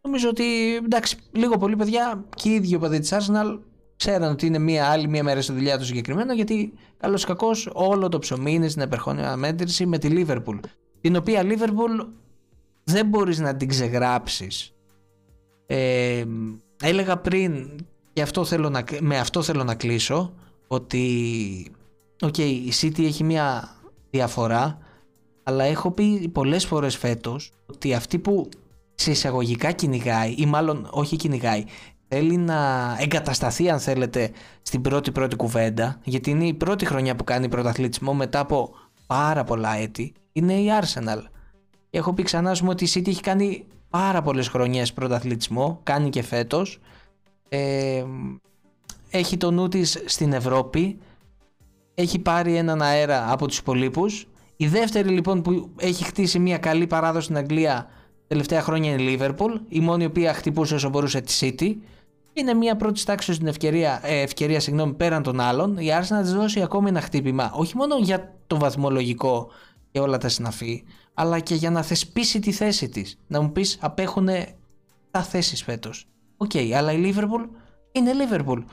[0.00, 3.58] Νομίζω ότι εντάξει, λίγο πολύ παιδιά και οι ίδιοι οπαδοί της Arsenal
[3.96, 8.08] ξέραν ότι είναι μία άλλη μία μέρα στη δουλειά τους συγκεκριμένα γιατί καλώς κακώς όλο
[8.08, 10.58] το ψωμί είναι στην επερχόμενη αναμέτρηση με τη Liverpool.
[11.00, 12.06] Την οποία Liverpool
[12.84, 14.74] δεν μπορείς να την ξεγράψεις.
[15.66, 16.24] Ε,
[16.82, 17.70] έλεγα πριν
[18.12, 20.34] και αυτό θέλω να, με αυτό θέλω να κλείσω
[20.66, 21.66] ότι
[22.20, 23.76] οκ, η City έχει μία
[24.10, 24.78] διαφορά
[25.42, 28.48] αλλά έχω πει πολλές φορές φέτος ότι αυτή που
[28.94, 31.64] σε εισαγωγικά κυνηγάει ή μάλλον όχι κυνηγάει
[32.08, 32.56] θέλει να
[33.00, 34.30] εγκατασταθεί αν θέλετε
[34.62, 38.74] στην πρώτη πρώτη κουβέντα γιατί είναι η πρώτη χρονιά που κάνει πρωταθλητισμό μετά από
[39.06, 41.22] πάρα πολλά έτη είναι η Arsenal.
[41.90, 45.80] Και έχω πει ξανά ας πούμε, ότι η City έχει κάνει πάρα πολλές χρονιές πρωταθλητισμό
[45.82, 46.80] κάνει και φέτος.
[47.48, 48.04] Ε,
[49.10, 50.98] έχει το νου της στην Ευρώπη
[51.94, 54.26] έχει πάρει έναν αέρα από τους υπολοίπους.
[54.56, 57.86] Η δεύτερη λοιπόν που έχει χτίσει μια καλή παράδοση στην Αγγλία
[58.26, 61.74] τελευταία χρόνια είναι η Liverpool, η μόνη η οποία χτυπούσε όσο μπορούσε τη City.
[62.38, 65.76] Είναι μια πρώτης τάξης ευκαιρία, ε, ευκαιρία συγγνώμη, πέραν των άλλων.
[65.76, 67.50] Η Arsenal να της δώσει ακόμη ένα χτύπημα.
[67.54, 69.50] Όχι μόνο για το βαθμολογικό
[69.90, 70.84] και όλα τα συναφή,
[71.14, 73.18] αλλά και για να θεσπίσει τη θέση της.
[73.26, 74.28] Να μου πεις, απέχουν
[75.10, 76.08] τα θέσεις φέτος.
[76.36, 77.48] Οκ, αλλά η Liverpool
[77.92, 78.64] είναι Liverpool.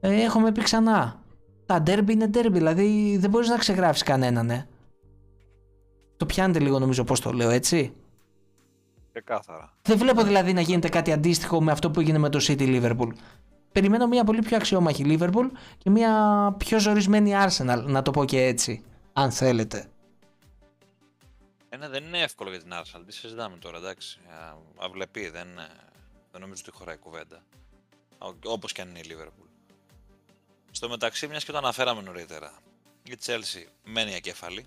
[0.00, 1.22] Ε, έχουμε πει ξανά.
[1.66, 4.68] Τα derby είναι derby, δηλαδή δεν μπορείς να ξεγράψει κανέναν, ε.
[6.16, 7.92] Το πιάνετε λίγο νομίζω πώς το λέω έτσι.
[9.12, 9.72] Ξεκάθαρα.
[9.82, 13.08] Δεν βλέπω δηλαδή να γίνεται κάτι αντίστοιχο με αυτό που έγινε με το City Liverpool.
[13.72, 16.12] Περιμένω μια πολύ πιο αξιόμαχη Liverpool και μια
[16.58, 19.86] πιο ζορισμένη Arsenal, να το πω και έτσι, αν θέλετε.
[21.68, 23.02] Ένα δεν είναι εύκολο για την Arsenal.
[23.06, 24.18] Τι συζητάμε τώρα, εντάξει.
[24.28, 25.66] Α, Αυλεπή, δεν, ε,
[26.32, 27.42] δεν νομίζω ότι χωράει κουβέντα.
[28.44, 29.48] Όπως και αν είναι η Liverpool.
[30.70, 32.52] Στο μεταξύ, μιας και το αναφέραμε νωρίτερα,
[33.02, 34.66] η Chelsea μένει ακέφαλη.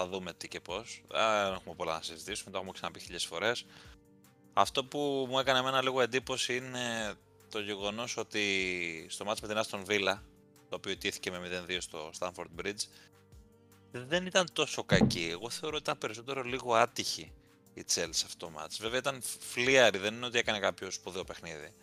[0.00, 1.02] Θα δούμε τι και πώς.
[1.08, 3.64] Δεν έχουμε πολλά να συζητήσουμε, το έχουμε ξαναπεί χίλιε φορές.
[4.52, 7.14] Αυτό που μου έκανε εμένα λίγο εντύπωση είναι
[7.50, 10.18] το γεγονός ότι στο μάτς με την Aston Villa,
[10.68, 12.84] το οποίο τήθηκε με 0-2 στο Stamford Bridge,
[13.92, 15.28] δεν ήταν τόσο κακή.
[15.30, 17.32] Εγώ θεωρώ ότι ήταν περισσότερο λίγο άτυχη
[17.74, 18.78] η Chelsea αυτό το μάτς.
[18.80, 21.74] Βέβαια ήταν φλίαρη, δεν είναι ότι έκανε κάποιο σπουδαίο παιχνίδι.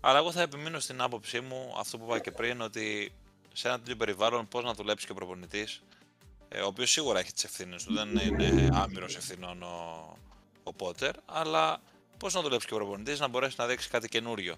[0.00, 3.12] Αλλά εγώ θα επιμείνω στην άποψή μου αυτό που είπα και πριν, ότι
[3.52, 5.99] σε ένα τέτοιο περιβάλλον πώς να δουλέψει και ο προπονητής, ε,
[6.58, 10.16] ο οποίος σίγουρα έχει τις ευθύνες του, δεν είναι άμυρος ευθυνών ο,
[10.62, 11.80] ο Πότερ, αλλά
[12.18, 14.56] πώς να δουλέψει και ο προπονητής να μπορέσει να δείξει κάτι καινούριο.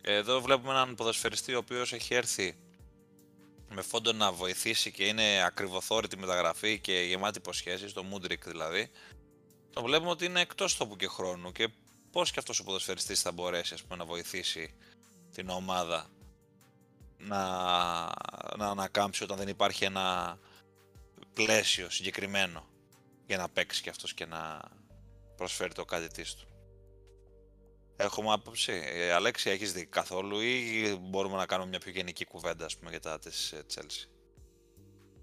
[0.00, 2.56] Εδώ βλέπουμε έναν ποδοσφαιριστή ο οποίος έχει έρθει
[3.68, 8.90] με φόντο να βοηθήσει και είναι ακριβοθόρητη μεταγραφή και γεμάτη υποσχέσεις, το Μούντρικ δηλαδή.
[9.72, 11.68] Το βλέπουμε ότι είναι εκτός τόπου και χρόνου και
[12.10, 14.74] πώς και αυτός ο ποδοσφαιριστής θα μπορέσει ας πούμε, να βοηθήσει
[15.32, 16.06] την ομάδα
[17.18, 17.40] να,
[18.56, 20.38] να ανακάμψει όταν δεν υπάρχει ένα
[21.34, 22.64] πλαίσιο συγκεκριμένο
[23.26, 24.60] για να παίξει και αυτός και να
[25.36, 26.46] προσφέρει το κάτι της του.
[27.96, 28.72] Έχουμε άποψη.
[28.72, 32.90] Ε, Αλέξη, έχεις δει καθόλου ή μπορούμε να κάνουμε μια πιο γενική κουβέντα ας πούμε,
[32.90, 34.08] για τα της ε, Chelsea;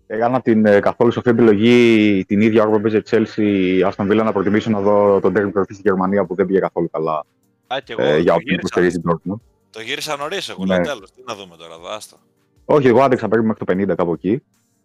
[0.07, 4.23] Έκανα την ε, καθόλου σοφή επιλογή την ίδια ώρα που παίζει Chelsea η Aston Villa
[4.23, 7.25] να προτιμήσω να δω το ντέρμπι κορυφής στη Γερμανία που δεν πήγε καθόλου καλά.
[7.67, 9.39] Α, και εγώ, ε, για το όποιον υποστηρίζει την Dortmund.
[9.69, 10.75] Το γύρισα νωρίς, εγώ Ναι.
[10.75, 11.11] λέω τέλος.
[11.11, 12.17] Τι να δούμε τώρα, εδώ, άστο.
[12.65, 14.43] Όχι, εγώ άντεξα περίπου μέχρι το 50 κάπου εκεί.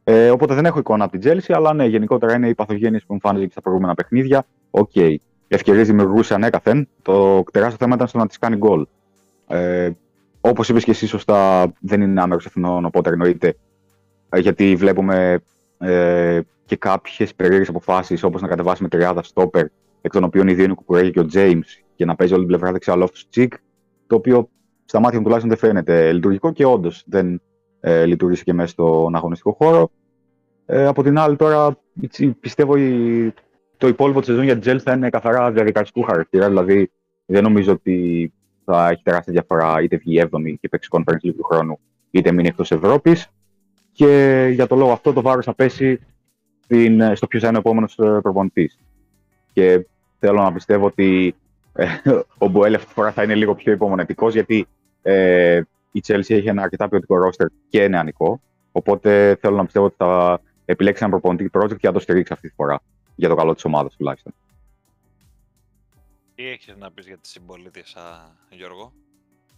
[0.09, 3.13] Ε, οπότε δεν έχω εικόνα από την Chelsea, αλλά ναι, γενικότερα είναι οι παθογένειες που
[3.13, 4.47] εμφάνιζε και στα προηγούμενα παιχνίδια.
[4.71, 4.91] OK.
[4.95, 5.15] Okay.
[5.49, 6.89] Ευκαιρίες δημιουργούσε ανέκαθεν.
[7.03, 8.87] Το τεράστιο θέμα ήταν στο να της κάνει γκολ.
[9.47, 9.91] Ε,
[10.41, 13.57] Όπως είπες και εσύ, σωστά δεν είναι άμερο εθνών, οπότε εννοείται.
[14.29, 15.41] Ε, γιατί βλέπουμε
[15.79, 19.67] ε, και κάποιες περίεργες αποφάσεις, όπως να κατεβάσει με τριάδα στόπερ,
[20.01, 22.43] εκ των οποίων οι δύο είναι ο Κουκουρέγη και ο Τζέιμς, και να παίζει όλη
[22.43, 23.53] την πλευρά δεξιά λόφτου τσικ.
[24.07, 24.49] Το οποίο
[24.85, 27.41] στα μάτια μου τουλάχιστον δεν φαίνεται λειτουργικό και όντως δεν
[27.81, 29.91] ε, λειτουργήσε και μέσα στον αγωνιστικό χώρο.
[30.67, 33.35] Ε, από την άλλη, τώρα τσι- πιστεύω η,
[33.77, 36.49] το υπόλοιπο της σεζόν για την Chelsea θα είναι καθαρά διαδικαστικού χαρακτήρα.
[36.49, 36.91] Δηλαδή,
[37.27, 38.33] δεν νομίζω ότι
[38.65, 41.79] θα έχει τεράστια διαφορά είτε βγει 7η και παίξει conference league του χρόνου,
[42.11, 43.29] είτε μείνει εκτός Ευρώπης.
[43.93, 46.01] Και για το λόγο αυτό το βάρος θα πέσει
[46.61, 48.79] στην, στο ποιος θα είναι ο επόμενος προπονητής.
[49.53, 49.87] Και
[50.19, 51.35] θέλω να πιστεύω ότι
[51.73, 51.87] ε,
[52.39, 54.67] ο Μποέλ αυτή τη φορά θα είναι λίγο πιο υπομονετικός, γιατί
[55.03, 55.61] ε,
[55.93, 58.41] η Chelsea έχει ένα αρκετά ποιοτικό roster και νεανικό.
[58.73, 62.49] Οπότε θέλω να πιστεύω ότι θα επιλέξεις ένα προπονητή project και θα το στηρίξεις αυτή
[62.49, 62.81] τη φορά.
[63.15, 64.35] Για το καλό της ομάδας τουλάχιστον.
[66.35, 68.93] Τι έχεις να πεις για τη συμπολίτησα, Γιώργο;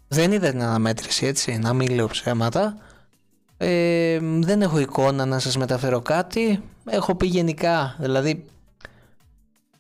[0.09, 2.78] Δεν είδα την αναμέτρηση έτσι, να μην λέω ψέματα.
[3.56, 6.62] Ε, δεν έχω εικόνα να σας μεταφέρω κάτι.
[6.84, 8.44] Έχω πει γενικά, δηλαδή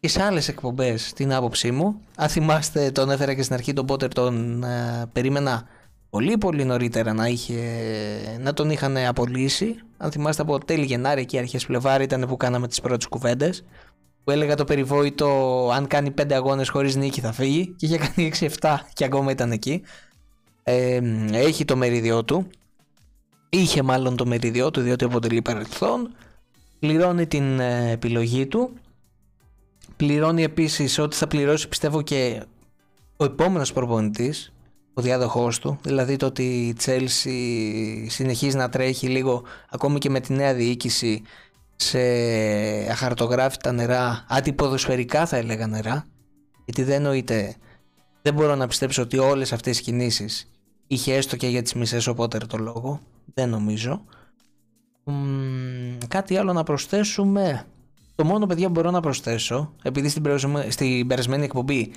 [0.00, 2.00] και σε άλλες εκπομπές την άποψή μου.
[2.16, 5.66] Αν θυμάστε τον έφερα και στην αρχή τον Πότερ τον ε, περίμενα
[6.10, 7.60] πολύ πολύ νωρίτερα να, είχε,
[8.40, 9.76] να τον είχαν απολύσει.
[9.96, 13.64] Αν θυμάστε από τέλη Γενάρη και αρχές Φλεβάρι ήταν που κάναμε τις πρώτες κουβέντες.
[14.24, 15.26] Που έλεγα το περιβόητο
[15.74, 19.52] αν κάνει 5 αγώνες χωρίς νίκη θα φύγει και είχε κάνει 6-7 και ακόμα ήταν
[19.52, 19.82] εκεί.
[20.62, 21.00] Ε,
[21.32, 22.46] έχει το μερίδιό του.
[23.48, 26.14] Είχε μάλλον το μερίδιό του διότι αποτελεί παρελθόν.
[26.78, 28.72] Πληρώνει την ε, επιλογή του.
[29.96, 32.42] Πληρώνει επίσης ότι θα πληρώσει πιστεύω και
[33.16, 34.52] ο επόμενος προπονητής,
[34.98, 35.78] ο διάδοχός του.
[35.82, 41.22] Δηλαδή το ότι η Chelsea συνεχίζει να τρέχει λίγο ακόμη και με τη νέα διοίκηση
[41.76, 41.98] σε
[42.90, 46.06] αχαρτογράφητα νερά, αντιποδοσφαιρικά θα έλεγα νερά.
[46.64, 47.54] Γιατί δεν εννοείται,
[48.22, 50.50] δεν μπορώ να πιστέψω ότι όλες αυτές οι κινήσεις
[50.86, 53.00] είχε έστω και για τις μισές οπότε το λόγο.
[53.34, 54.04] Δεν νομίζω.
[55.04, 57.66] Μ, κάτι άλλο να προσθέσουμε.
[58.14, 61.90] Το μόνο παιδιά που μπορώ να προσθέσω, επειδή στην, περασμε- στην περασμένη εκπομπή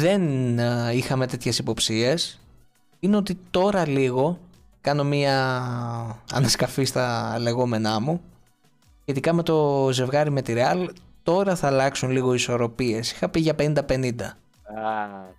[0.00, 2.40] δεν α, είχαμε τέτοιες υποψίες,
[3.00, 4.38] είναι ότι τώρα λίγο
[4.80, 5.34] κάνω μία
[6.32, 8.20] ανασκαφή στα λεγόμενά μου.
[9.02, 10.88] Σχετικά με το ζευγάρι με τη Real,
[11.22, 13.12] τώρα θα αλλάξουν λίγο οι ισορροπίες.
[13.12, 13.72] Είχα πει για 50-50.
[14.22, 14.34] Α,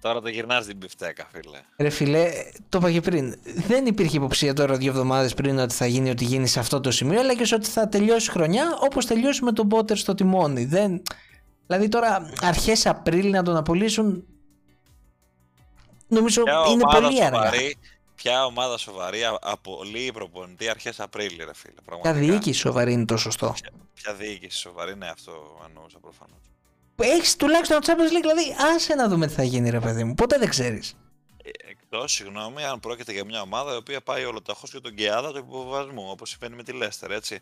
[0.01, 1.60] τώρα το γυρνάς την πιφτέκα, φίλε.
[1.78, 2.30] Ρε φιλέ,
[2.70, 3.36] το είπα και πριν.
[3.68, 6.91] Δεν υπήρχε υποψία τώρα δύο εβδομάδες πριν ότι θα γίνει ό,τι γίνει σε αυτό το
[6.91, 10.66] σημείο, αλλά και ότι θα τελειώσει η χρονιά όπως τελειώσει με τον Πότερ στο τιμόνι.
[10.66, 11.01] Δεν...
[11.68, 14.24] Δηλαδή τώρα αρχές Απρίλη να τον απολύσουν.
[16.08, 17.38] Νομίζω Ποια είναι ομάδα πολύ αργά.
[17.38, 17.78] σοβαρή,
[18.16, 21.74] ποια ομάδα σοβαρή α- απολύει προπονητή αρχές Απρίλη, ρε φίλε.
[21.74, 22.14] Ποια Πραγματικά.
[22.34, 23.53] διοίκηση σοβαρή είναι το σωστό.
[23.62, 26.38] Ποια, ποια διοίκηση σοβαρή, ναι, αυτό εννοούσα προφανώς.
[26.95, 30.14] Έχεις τουλάχιστον το Champions League, δηλαδή άσε να δούμε τι θα γίνει, ρε παιδί μου.
[30.14, 30.93] Ποτέ δεν ξέρεις.
[31.70, 35.38] Εκτός, συγγνώμη, αν πρόκειται για μια ομάδα η οποία πάει ολοταχώς για τον Κεάδα του
[35.38, 37.39] υποβασμού, όπως συμβαίνει με τη Λέστερ, έτσι.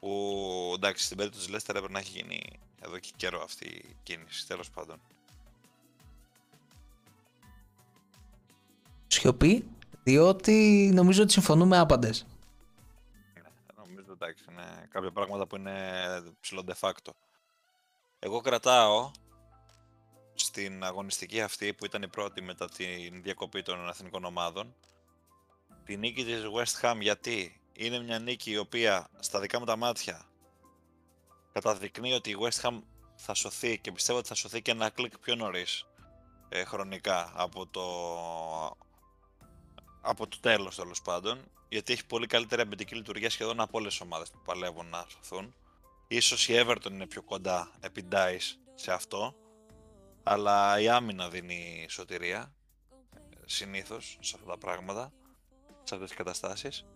[0.00, 2.42] Που εντάξει, στην περίπτωση της Λέστερ έπρεπε να έχει γίνει
[2.84, 5.00] εδώ και καιρό αυτή η κίνηση, τέλος πάντων.
[9.12, 9.64] Σιωπή,
[10.02, 12.26] διότι νομίζω ότι συμφωνούμε άπαντες.
[13.34, 13.42] Ναι,
[13.84, 15.72] νομίζω εντάξει, είναι κάποια πράγματα που είναι
[16.40, 17.10] ψηλό de facto.
[18.18, 19.10] Εγώ κρατάω
[20.34, 24.74] στην αγωνιστική αυτή που ήταν η πρώτη μετά την διακοπή των εθνικών ομάδων.
[25.84, 29.76] Τη νίκη της West Ham γιατί είναι μια νίκη η οποία στα δικά μου τα
[29.76, 30.26] μάτια
[31.52, 32.78] καταδεικνύει ότι η West Ham
[33.14, 35.86] θα σωθεί και πιστεύω ότι θα σωθεί και ένα κλικ πιο νωρίς
[36.48, 37.82] ε, χρονικά από το,
[40.02, 44.00] από το τέλος τέλος πάντων γιατί έχει πολύ καλύτερη αμυντική λειτουργία σχεδόν από όλες τις
[44.00, 45.54] ομάδες που παλεύουν να σωθούν
[46.08, 48.08] Ίσως η Everton είναι πιο κοντά επί
[48.74, 49.34] σε αυτό
[50.22, 52.52] αλλά η άμυνα δίνει σωτηρία
[53.44, 55.12] συνήθως σε αυτά τα πράγματα
[55.82, 56.86] σε αυτές τις καταστάσεις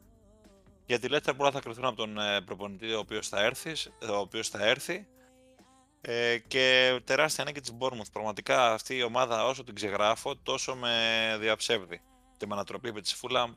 [0.87, 3.73] για τη Leicester πολλά θα κρυθούν από τον ε, προπονητή ο οποίος θα έρθει,
[4.11, 5.07] ο οποίος θα έρθει
[6.01, 8.13] ε, και τεράστια ανάγκη της Bournemouth.
[8.13, 12.01] Πραγματικά αυτή η ομάδα όσο την ξεγράφω τόσο με διαψεύδει.
[12.37, 13.55] Και με ανατροπή επί της Fulham,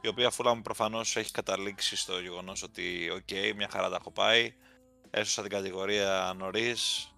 [0.00, 4.10] η οποία Fulham προφανώς έχει καταλήξει στο γεγονός ότι OK, okay, μια χαρά τα έχω
[4.10, 4.54] πάει,
[5.10, 7.12] έσωσα την κατηγορία νωρίς.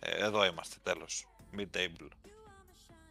[0.00, 1.28] Ε, εδώ είμαστε, τέλος.
[1.58, 2.08] Mid-table.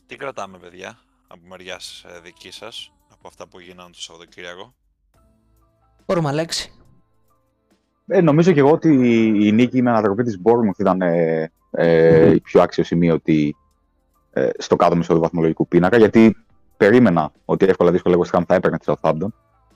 [0.05, 1.79] Τι κρατάμε, παιδιά, από μεριά
[2.15, 4.73] ε, δική σας, από αυτά που γίνανε το Σαββατοκύριακο;
[6.05, 6.73] Μπορούμε, Αλέξη.
[8.07, 8.89] Ε, νομίζω και εγώ ότι
[9.47, 13.21] η νίκη με ανατροπή της Bournemouth ήταν ε, ε, η πιο άξιο σημείο
[14.31, 16.44] ε, στο κάτω μισό του βαθμολογικού πίνακα, γιατί
[16.77, 19.27] περίμενα ότι εύκολα δύσκολα εγώ θα έπαιρνε τη Southampton.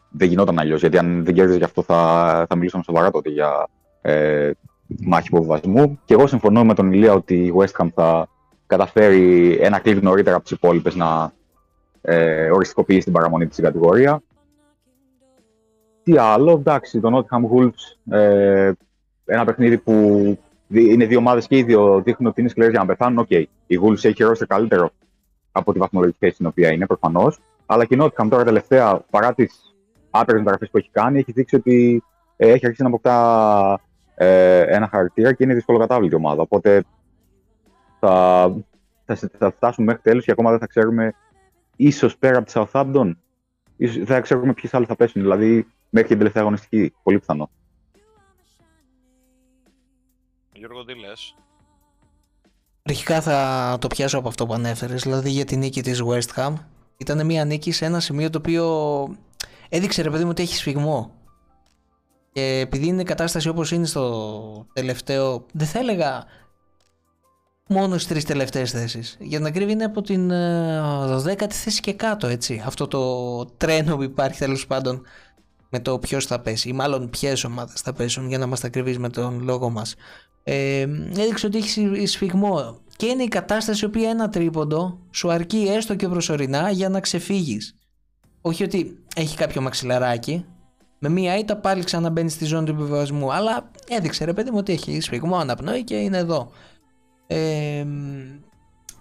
[0.10, 3.68] Δεν γινόταν αλλιώς, γιατί αν δεν κέρδιζες γι' αυτό θα, θα μιλούσαμε σοβαρά τότε για
[4.02, 4.52] ε,
[5.06, 6.00] μάχη υποβιβασμού.
[6.06, 8.28] Και εγώ συμφωνώ με τον Ηλία ότι η West Ham θα
[8.68, 11.32] καταφέρει ένα κλικ νωρίτερα από τις υπόλοιπες να
[12.02, 14.22] ε, οριστικοποιήσει την παραμονή της στην κατηγορία.
[16.04, 18.72] Τι άλλο, εντάξει, το Nottingham Wolves, ε,
[19.26, 19.94] ένα παιχνίδι που
[20.70, 23.18] είναι δύο ομάδες και οι δύο δείχνουν ότι είναι σκληρές για να πεθάνουν.
[23.18, 23.44] OK, okay.
[23.68, 24.92] η Wolves έχει ρόστερ καλύτερο
[25.52, 27.40] από τη βαθμολογική θέση στην οποία είναι προφανώς.
[27.66, 29.76] Αλλά και η Nottingham τώρα τελευταία, παρά τις
[30.10, 32.04] άπειρες μεταγραφές που έχει κάνει, έχει δείξει ότι
[32.36, 33.82] ε, έχει αρχίσει να αποκτά
[34.16, 36.42] ε, ένα χαρακτήρα και είναι δυσκολοκατάβλητη ομάδα.
[36.42, 36.84] Οπότε
[38.00, 38.54] θα,
[39.06, 41.14] θα, θα φτάσουμε μέχρι τέλους και ακόμα δεν θα ξέρουμε,
[41.76, 43.12] ίσως πέρα από τη Southampton,
[43.78, 45.22] ίσως, δεν θα ξέρουμε ποιες άλλες θα πέσουν.
[45.22, 46.94] Δηλαδή μέχρι την τελευταία αγωνιστική.
[47.04, 47.50] Πολύ πιθανό.
[50.54, 51.36] Γιώργο, τι λες;
[52.90, 56.54] Αρχικά θα το πιάσω από αυτό που ανέφερες, δηλαδή για την νίκη της West Ham.
[56.98, 58.66] Ήταν μια νίκη σε ένα σημείο το οποίο
[59.70, 61.12] έδειξε ρε παιδί μου ότι έχει σφιγμό.
[62.32, 66.26] Και επειδή είναι κατάσταση όπως είναι στο τελευταίο, δεν θα έλεγα
[67.68, 69.18] μόνο στις τρεις τελευταίες θέσεις.
[69.20, 72.64] Για να κρύβει είναι από την 12η ε, θέση και κάτω, έτσι.
[72.66, 75.02] Αυτό το τρένο που υπάρχει τέλος πάντων
[75.70, 78.70] με το ποιος θα πέσει, ή μάλλον ποιες ομάδες θα πέσουν, για να μας τα
[78.70, 79.96] κρυβεί με τον λόγο μας.
[80.44, 80.82] Ε,
[81.18, 82.78] έδειξε ότι έχεις σφιγμό.
[82.96, 87.00] Και είναι η κατάσταση η οποία ένα τρίποντο σου αρκεί έστω και προσωρινά για να
[87.00, 87.76] ξεφύγεις.
[88.42, 90.46] Όχι ότι έχει κάποιο μαξιλαράκι.
[91.00, 93.34] Με μία ήττα πάλι ξαναμπαίνεις στη ζώνη του επιβεβαιωσμού.
[93.34, 96.52] Αλλά έδειξε ρε παιδί μου ότι έχει σφιγμό, αναπνοή και είναι εδώ.
[97.28, 97.86] Ε,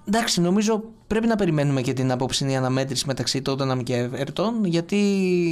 [0.06, 4.96] εντάξει, νομίζω πρέπει να περιμένουμε και την απόψινή αναμέτρηση μεταξύ Tottenham και Everton, γιατί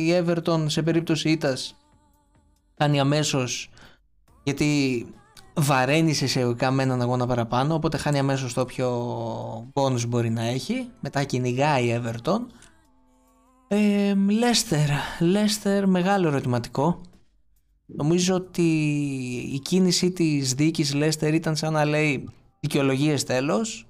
[0.07, 1.77] η Everton σε περίπτωση ήττας
[2.77, 3.71] κάνει αμέσως
[4.43, 5.07] γιατί
[5.57, 8.91] βαραίνει σε εισαγωγικά με έναν αγώνα παραπάνω, οπότε χάνει αμέσως το πιο
[9.73, 10.91] bonus μπορεί να έχει.
[11.01, 12.41] Μετά κυνηγάει η Everton.
[14.29, 14.89] Λέστερ,
[15.21, 17.01] Λέστερ μεγάλο ερωτηματικό.
[17.87, 18.63] Νομίζω ότι
[19.53, 22.29] η κίνηση της δίκης Λέστερ ήταν σαν να λέει
[22.61, 23.87] δικαιολογίες τέλος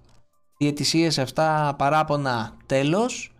[0.58, 3.32] διαιτησίες αυτά παράπονα τέλος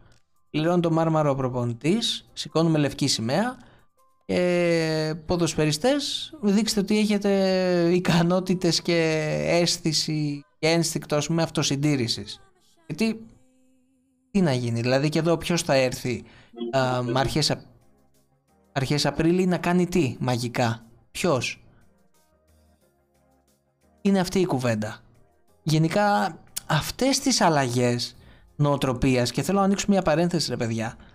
[0.50, 3.56] πληρώνει το μάρμαρο ο προπονητής σηκώνουμε λευκή σημαία
[4.26, 7.30] και ποδοσφαιριστές δείξτε ότι έχετε
[7.92, 8.96] ικανότητες και
[9.46, 12.40] αίσθηση και ένστικτο με αυτοσυντήρησης.
[12.86, 13.26] Γιατί
[14.30, 16.24] τι να γίνει δηλαδή και εδώ ποιος θα έρθει
[16.70, 17.56] α, αρχές,
[18.72, 21.64] αρχές Απρίλη να κάνει τι μαγικά ποιος;
[24.00, 25.00] Είναι αυτή η κουβέντα.
[25.62, 28.16] Γενικά αυτές τις αλλαγές
[28.56, 31.05] νοοτροπίας και θέλω να ανοίξω μια παρένθεση ρε παιδιά δεν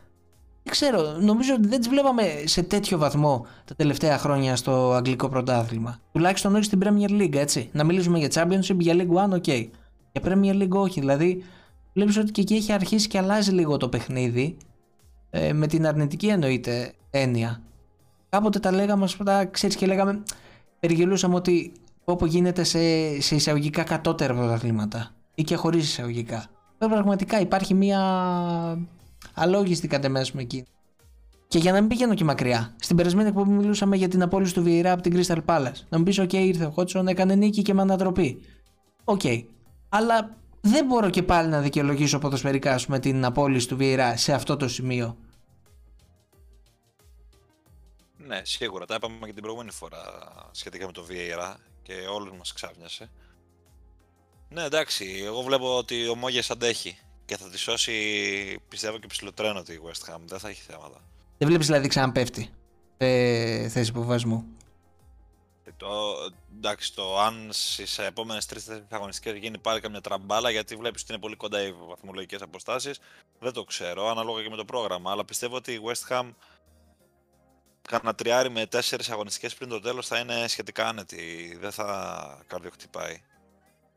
[0.71, 5.99] ξέρω, νομίζω ότι δεν τις βλέπαμε σε τέτοιο βαθμό τα τελευταία χρόνια στο αγγλικό πρωτάθλημα.
[6.11, 7.69] Τουλάχιστον όχι στην Premier League, έτσι.
[7.71, 9.67] Να μιλήσουμε για Championship, για League One, ok.
[10.11, 11.43] Για Premier League όχι, δηλαδή
[11.93, 14.57] βλέπεις ότι και εκεί έχει αρχίσει και αλλάζει λίγο το παιχνίδι
[15.29, 17.61] ε, με την αρνητική εννοείται έννοια.
[18.29, 20.23] Κάποτε τα λέγαμε, αυτά, ξέρεις και λέγαμε,
[20.79, 21.71] περιγελούσαμε ότι
[22.03, 22.79] όπου γίνεται σε,
[23.21, 26.45] σε εισαγωγικά κατώτερα πρωταθλήματα ή και χωρίς εισαγωγικά.
[26.77, 28.01] Τώρα πραγματικά υπάρχει μια
[29.33, 30.65] αλόγιστη κατεμέσουμε εκεί.
[31.47, 34.63] Και για να μην πηγαίνω και μακριά, στην περασμένη εκπομπή μιλούσαμε για την απόλυση του
[34.63, 35.81] Βιερά από την Crystal Palace.
[35.89, 38.41] Να μου πεις: OK, ήρθε ο Χότσον, έκανε νίκη και με ανατροπή.
[39.03, 39.21] OK.
[39.23, 39.43] Okay.
[39.89, 44.57] Αλλά δεν μπορώ και πάλι να δικαιολογήσω ποδοσφαιρικά με την απόλυση του Βιερά σε αυτό
[44.57, 45.17] το σημείο.
[48.17, 48.85] Ναι, σίγουρα.
[48.85, 50.01] Τα είπαμε και την προηγούμενη φορά
[50.51, 53.11] σχετικά με τον Βιερά και όλους μας ξάφνιασε.
[54.49, 56.97] Ναι, εντάξει, εγώ βλέπω ότι ο Moyes αντέχει
[57.31, 57.93] και θα τη σώσει,
[58.67, 61.01] πιστεύω και ψηλοτρένω τη West Ham, δεν θα έχει θέματα.
[61.37, 62.53] Δεν βλέπεις δηλαδή ξαναπέφτει
[62.97, 64.45] σε θέση υποβιβασμού;
[65.63, 65.87] Ε, Το,
[66.57, 71.21] εντάξει, το αν στις επόμενες τρεις αγωνιστικές γίνει πάλι καμιά τραμπάλα, γιατί βλέπεις ότι είναι
[71.21, 72.99] πολύ κοντά οι βαθμολογικές αποστάσεις,
[73.39, 75.11] δεν το ξέρω, ανάλογα και με το πρόγραμμα.
[75.11, 76.29] Αλλά πιστεύω ότι η West Ham
[77.81, 81.57] κάνα τριάρι με τέσσερις αγωνιστικές πριν το τέλος θα είναι σχετικά άνετη.
[81.59, 83.21] Δεν θα καρδιοχτυπάει.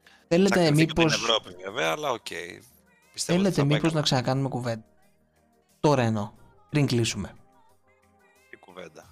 [0.05, 2.27] Θα Θέλετε κρυφτεί και από μήπως, την Ευρώπη βέβαια, αλλά οκ.
[3.15, 4.85] Πιστεύω ότι θέλετε θα πάει μήπως να καλά ξανακάνουμε κουβέντα;
[5.81, 6.31] Τώρα εννοώ,
[6.71, 7.35] πριν κλείσουμε.
[8.51, 9.09] η κουβέντα.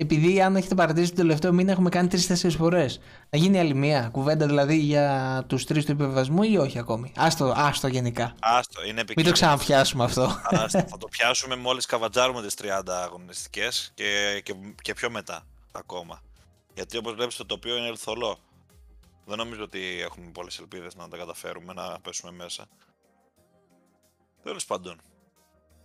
[0.00, 3.00] Επειδή αν έχετε παρατηρήσει το τελευταίο μήνα έχουμε κάνει τρει-τέσσερι φορές.
[3.30, 7.52] Να γίνει άλλη μία κουβέντα δηλαδή για τους τρεις του υπερβασμού ή όχι ακόμη; Άστο,
[7.56, 8.34] άστο γενικά.
[8.40, 9.34] Άστο, είναι Μην το επικίνδυνο.
[9.34, 10.40] ξαναπιάσουμε αυτό.
[10.44, 16.20] Άστο, θα το πιάσουμε μόλις καβατζάρουμε τις 30 αγωνιστικές και, και, και πιο μετά ακόμα.
[16.74, 18.38] Γιατί όπως βλέπεις το τοπίο είναι ελθολό.
[19.24, 22.66] Δεν νομίζω ότι έχουμε πολλές ελπίδες να τα καταφέρουμε, να πέσουμε μέσα.
[24.48, 25.00] Τέλος πάντων.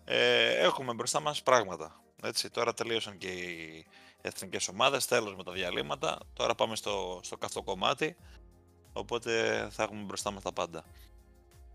[0.05, 2.01] Ε, έχουμε μπροστά μας πράγματα.
[2.23, 3.85] Έτσι, τώρα τελείωσαν και οι
[4.21, 6.19] εθνικές ομάδες, τέλος με τα διαλύματα.
[6.33, 8.15] Τώρα πάμε στο, στο καυτό κομμάτι,
[8.93, 10.83] οπότε θα έχουμε μπροστά μας τα πάντα.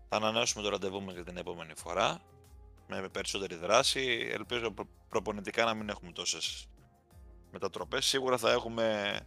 [0.09, 2.21] Θα ανανεώσουμε το ραντεβού μας για την επόμενη φορά
[2.87, 4.29] με περισσότερη δράση.
[4.31, 6.67] Ελπίζω προ- προπονητικά να μην έχουμε τόσες
[7.51, 8.05] μετατροπές.
[8.05, 9.19] Σίγουρα θα έχουμε,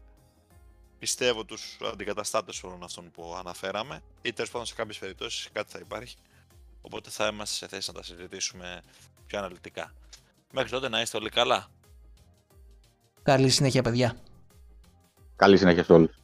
[0.98, 5.78] πιστεύω, τους αντικαταστάτες όλων αυτών που αναφέραμε ή τέλος πάντων σε κάποιες περιπτώσεις κάτι θα
[5.78, 6.16] υπάρχει.
[6.82, 8.82] Οπότε θα είμαστε σε θέση να τα συζητήσουμε
[9.26, 9.92] πιο αναλυτικά.
[10.52, 11.66] Μέχρι τότε να είστε όλοι καλά.
[13.22, 14.16] Καλή συνέχεια παιδιά.
[15.36, 16.21] Καλή συνέχεια σε όλους.